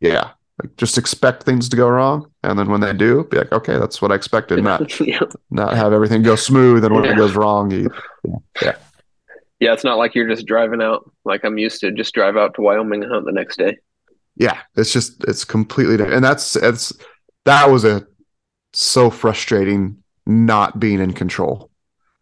[0.00, 0.32] Yeah.
[0.62, 2.30] Like just expect things to go wrong.
[2.42, 4.62] And then when they do, be like, okay, that's what I expected.
[4.64, 5.20] Not yeah.
[5.50, 7.12] not have everything go smooth and when Yeah.
[7.12, 7.88] it goes wrong, you
[8.62, 12.54] yeah, it's not like you're just driving out like I'm used to just drive out
[12.54, 13.76] to Wyoming and hunt the next day.
[14.36, 16.16] yeah, it's just it's completely different.
[16.16, 16.92] And that's it's
[17.44, 18.06] that was a
[18.72, 21.70] so frustrating not being in control.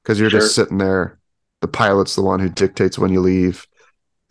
[0.03, 0.41] Because you're Sure.
[0.41, 1.19] just sitting there.
[1.61, 3.67] The pilot's the one who dictates when you leave.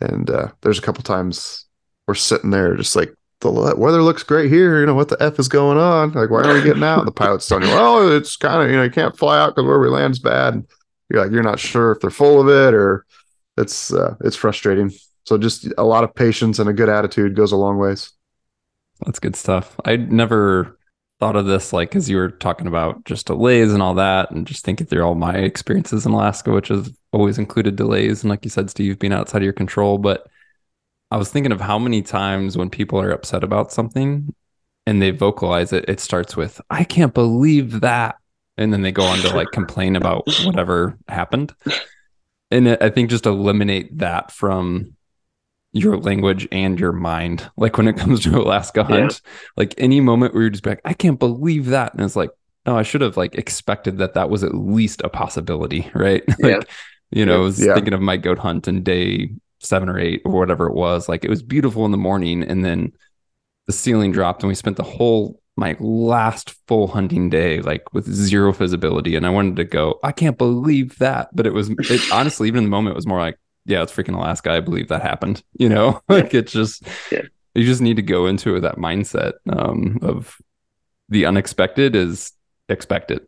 [0.00, 1.66] And uh, there's a couple times
[2.06, 4.80] we're sitting there just like the weather looks great here.
[4.80, 6.12] You know what the f is going on?
[6.12, 7.04] Like why are we getting out?
[7.04, 9.66] The pilot's telling you, well, it's kind of you know you can't fly out because
[9.66, 10.54] where we land's bad.
[10.54, 10.66] And
[11.08, 13.06] you're like you're not sure if they're full of it or
[13.56, 14.92] it's uh, it's frustrating.
[15.24, 18.12] So just a lot of patience and a good attitude goes a long ways.
[19.04, 19.76] That's good stuff.
[19.84, 20.78] I never
[21.20, 24.46] thought of this like as you were talking about just delays and all that, and
[24.46, 28.44] just thinking through all my experiences in Alaska, which has always included delays and like
[28.44, 29.98] you said, Steve, being outside of your control.
[29.98, 30.26] But
[31.10, 34.34] I was thinking of how many times when people are upset about something
[34.86, 38.16] and they vocalize it, it starts with, I can't believe that.
[38.56, 41.54] And then they go on to like complain about whatever happened.
[42.50, 44.96] And I think just eliminate that from
[45.72, 47.48] your language and your mind.
[47.56, 49.30] Like when it comes to Alaska hunt, yeah.
[49.56, 51.94] like any moment where you're just like, I can't believe that.
[51.94, 52.30] And it's like,
[52.66, 56.22] no, I should have like expected that that was at least a possibility, right?
[56.28, 56.60] like, yeah.
[57.10, 59.30] you know, I was thinking of my goat hunt and day
[59.60, 61.08] seven or eight or whatever it was.
[61.08, 62.92] Like it was beautiful in the morning and then
[63.66, 68.06] the ceiling dropped and we spent the whole my last full hunting day like with
[68.06, 72.00] zero visibility and i wanted to go i can't believe that but it was it,
[72.12, 73.36] honestly even in the moment it was more like
[73.66, 76.00] yeah it's freaking alaska i believe that happened you know?
[76.08, 77.22] Like it's just yeah.
[77.54, 80.36] you just need to go into it, that mindset um, of
[81.08, 82.32] the unexpected is
[82.68, 83.26] expected.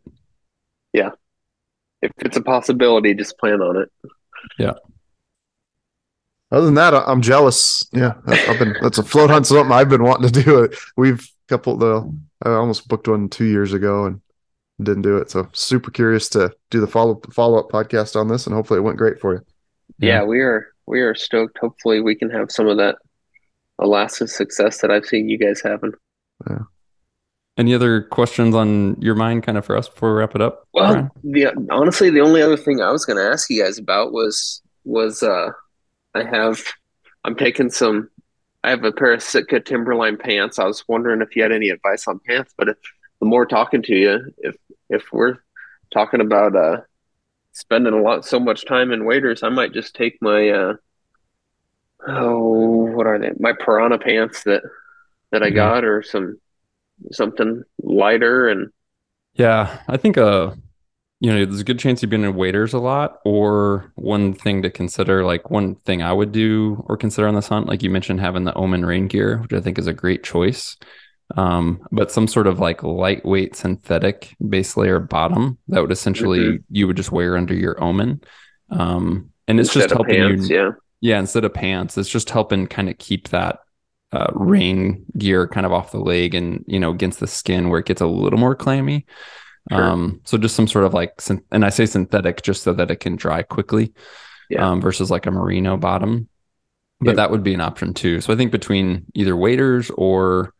[0.93, 1.09] Yeah.
[2.01, 3.91] If it's a possibility just plan on it.
[4.57, 4.73] Yeah
[6.51, 7.87] other than that, I'm jealous.
[7.93, 10.63] Yeah, I've been that's a float hunt something I've been wanting to do.
[10.63, 12.11] It We've couple the
[12.43, 14.21] I almost booked one two years ago and
[14.81, 15.29] didn't do it.
[15.29, 18.83] So super curious to do the follow follow up podcast on this, and hopefully it
[18.83, 19.41] went great for you.
[19.99, 21.57] Yeah, yeah we are we are stoked.
[21.59, 22.97] Hopefully we can have some of that
[23.79, 25.93] Alaska success that I've seen you guys having.
[26.49, 26.59] Yeah.
[27.57, 30.67] Any other questions on your mind, kind of for us before we wrap it up?
[30.73, 34.13] Well, the, honestly, the only other thing I was going to ask you guys about
[34.13, 35.49] was was uh,
[36.13, 36.63] I have
[37.23, 38.09] I'm taking some
[38.63, 40.59] I have a pair of Sitka Timberline pants.
[40.59, 42.77] I was wondering if you had any advice on pants, but if,
[43.19, 44.55] the more talking to you, if
[44.89, 45.37] if we're
[45.93, 46.81] talking about uh
[47.53, 50.73] spending a lot so much time in waders, I might just take my uh
[52.07, 53.31] oh what are they?
[53.39, 54.63] My piranha pants that
[55.31, 55.55] that I mm-hmm.
[55.55, 56.39] got or some
[57.11, 58.71] something lighter and
[59.33, 60.51] yeah, I think uh
[61.21, 63.19] you know, there's a good chance you've been in waders a lot.
[63.23, 67.47] Or one thing to consider, like one thing I would do or consider on this
[67.47, 70.23] hunt, like you mentioned, having the Omen rain gear, which I think is a great
[70.23, 70.77] choice.
[71.37, 76.63] Um, but some sort of like lightweight synthetic base layer bottom that would essentially mm-hmm.
[76.71, 78.21] you would just wear under your Omen.
[78.71, 82.31] Um, and it's instead just helping pants, you, yeah, yeah, instead of pants, it's just
[82.31, 83.59] helping kind of keep that
[84.11, 87.79] uh, rain gear kind of off the leg and you know against the skin where
[87.79, 89.05] it gets a little more clammy.
[89.69, 89.83] Sure.
[89.83, 92.99] Um, so just some sort of like, and I say synthetic just so that it
[92.99, 93.93] can dry quickly,
[94.49, 94.69] yeah.
[94.69, 96.27] um, versus like a merino bottom.
[97.03, 98.21] But that would be an option too.
[98.21, 100.53] So I think between either waders or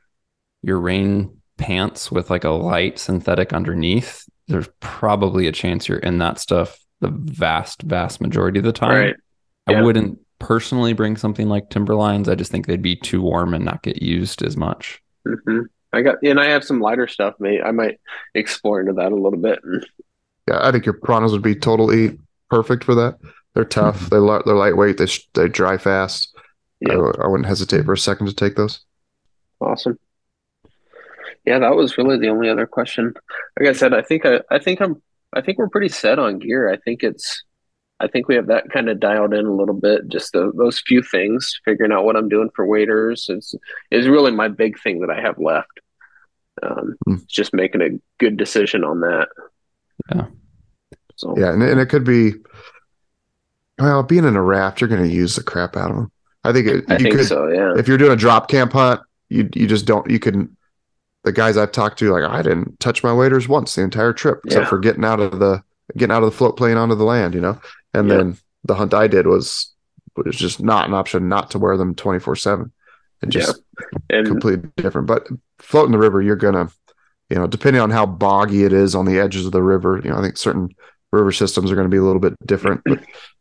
[0.63, 6.17] your rain pants with like a light synthetic underneath, there's probably a chance you're in
[6.17, 8.89] that stuff the vast, vast majority of the time.
[8.89, 9.15] Right.
[9.69, 9.79] Yeah.
[9.79, 12.27] I wouldn't personally bring something like Timberlines.
[12.27, 14.99] I just think they'd be too warm and not get used as much.
[15.27, 15.61] Mm-hmm.
[15.93, 17.35] I got and I have some lighter stuff.
[17.39, 17.99] Mate, I might
[18.33, 19.59] explore into that a little bit.
[20.47, 22.17] Yeah, I think your piranhas would be totally
[22.49, 23.17] perfect for that.
[23.53, 23.99] They're tough.
[23.99, 24.27] Mm-hmm.
[24.27, 24.97] They're they're lightweight.
[24.97, 26.35] They they dry fast.
[26.79, 28.79] Yeah, I, I wouldn't hesitate for a second to take those.
[29.59, 29.99] Awesome.
[31.45, 33.13] Yeah, that was really the only other question.
[33.59, 35.01] Like I said, I think I, I think I'm
[35.33, 36.71] I think we're pretty set on gear.
[36.71, 37.43] I think it's
[38.01, 40.07] I think we have that kind of dialed in a little bit.
[40.07, 43.55] Just the, those few things, figuring out what I'm doing for waders is
[43.91, 45.79] is really my big thing that I have left.
[46.63, 47.27] Um, mm.
[47.27, 49.27] Just making a good decision on that.
[50.13, 50.25] Yeah.
[51.15, 52.33] So yeah, and, and it could be
[53.77, 56.11] well, being in a raft, you're going to use the crap out of them.
[56.43, 57.47] I think it, I you think could, so.
[57.47, 57.73] Yeah.
[57.77, 60.09] If you're doing a drop camp hunt, you you just don't.
[60.09, 60.55] You can.
[61.23, 64.41] The guys I've talked to, like I didn't touch my waders once the entire trip,
[64.45, 64.69] except yeah.
[64.69, 65.63] for getting out of the
[65.95, 67.35] getting out of the float plane onto the land.
[67.35, 67.61] You know,
[67.93, 69.73] and then the hunt I did was
[70.15, 72.71] was just not an option not to wear them 24 7
[73.21, 74.17] and just yeah.
[74.17, 75.07] and, completely different.
[75.07, 75.27] But
[75.59, 76.69] floating the river, you're gonna,
[77.29, 80.09] you know, depending on how boggy it is on the edges of the river, you
[80.09, 80.69] know, I think certain
[81.11, 82.99] river systems are going to be a little bit different, but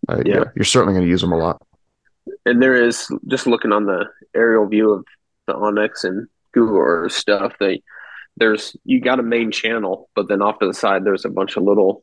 [0.08, 0.38] uh, yeah.
[0.38, 0.44] yeah.
[0.56, 1.62] you're certainly going to use them a lot.
[2.44, 5.04] And there is just looking on the aerial view of
[5.46, 7.54] the onX and Google Earth stuff.
[7.60, 7.82] They
[8.36, 11.56] there's you got a main channel, but then off to the side there's a bunch
[11.56, 12.02] of little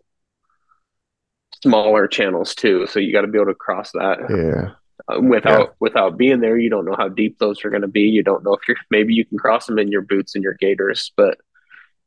[1.63, 2.87] smaller channels too.
[2.87, 4.19] So you got to be able to cross that.
[4.29, 4.73] Yeah.
[5.09, 5.73] Uh, without yeah.
[5.79, 8.01] without being there, you don't know how deep those are going to be.
[8.01, 10.55] You don't know if you're maybe you can cross them in your boots and your
[10.55, 11.37] gaiters, but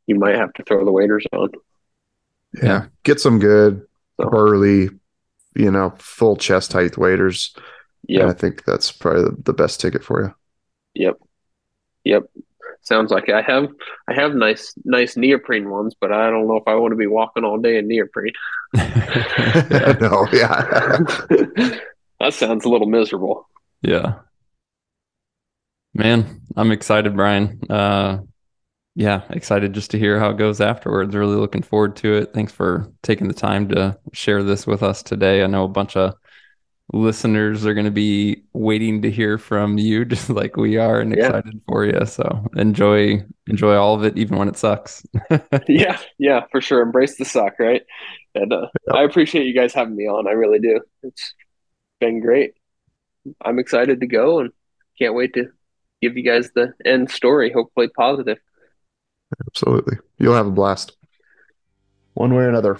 [0.06, 1.50] you might have to throw the waders on.
[2.62, 3.86] Yeah, get some good
[4.20, 4.28] so.
[4.28, 4.90] burly,
[5.54, 7.54] you know, full chest height waders.
[8.06, 10.34] Yeah, I think that's probably the, the best ticket for you.
[10.94, 11.16] Yep,
[12.04, 12.22] yep.
[12.82, 13.34] Sounds like it.
[13.34, 13.68] I have
[14.08, 17.06] I have nice nice neoprene ones, but I don't know if I want to be
[17.06, 18.32] walking all day in neoprene.
[20.00, 20.98] no, yeah.
[22.20, 23.48] that sounds a little miserable.
[23.82, 24.20] Yeah.
[25.94, 27.60] Man, I'm excited, Brian.
[27.68, 28.18] Uh
[28.96, 31.14] yeah, excited just to hear how it goes afterwards.
[31.14, 32.34] Really looking forward to it.
[32.34, 35.42] Thanks for taking the time to share this with us today.
[35.42, 36.14] I know a bunch of
[36.92, 41.12] listeners are going to be waiting to hear from you just like we are and
[41.12, 41.60] excited yeah.
[41.68, 45.04] for you so enjoy enjoy all of it even when it sucks
[45.68, 47.82] yeah yeah for sure embrace the suck right
[48.34, 51.34] and uh, i appreciate you guys having me on i really do it's
[52.00, 52.54] been great
[53.42, 54.50] I'm excited to go and
[54.98, 55.50] can't wait to
[56.02, 57.52] give you guys the end story.
[57.52, 58.38] Hopefully positive.
[59.46, 59.98] Absolutely.
[60.18, 60.92] You'll have a blast.
[62.14, 62.78] One way or another.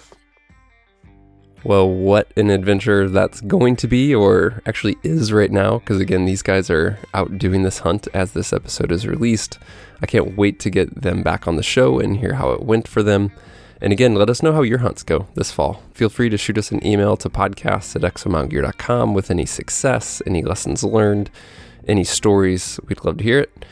[1.63, 6.25] Well, what an adventure that's going to be, or actually is right now, because again,
[6.25, 9.59] these guys are out doing this hunt as this episode is released.
[10.01, 12.87] I can't wait to get them back on the show and hear how it went
[12.87, 13.31] for them.
[13.81, 15.81] And again, let us know how your hunts go this fall.
[15.93, 20.43] Feel free to shoot us an email to podcast at exomtngear.com with any success, any
[20.43, 21.31] lessons learned,
[21.87, 22.79] any stories.
[22.87, 23.65] We'd love to hear it.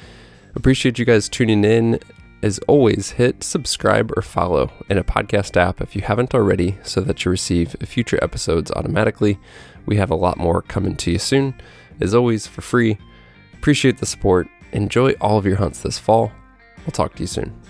[0.55, 1.99] Appreciate you guys tuning in
[2.41, 7.01] as always, hit subscribe or follow in a podcast app if you haven't already so
[7.01, 9.37] that you receive future episodes automatically.
[9.85, 11.53] We have a lot more coming to you soon.
[11.99, 12.97] As always, for free.
[13.53, 14.47] Appreciate the support.
[14.71, 16.31] Enjoy all of your hunts this fall.
[16.79, 17.68] We'll talk to you soon.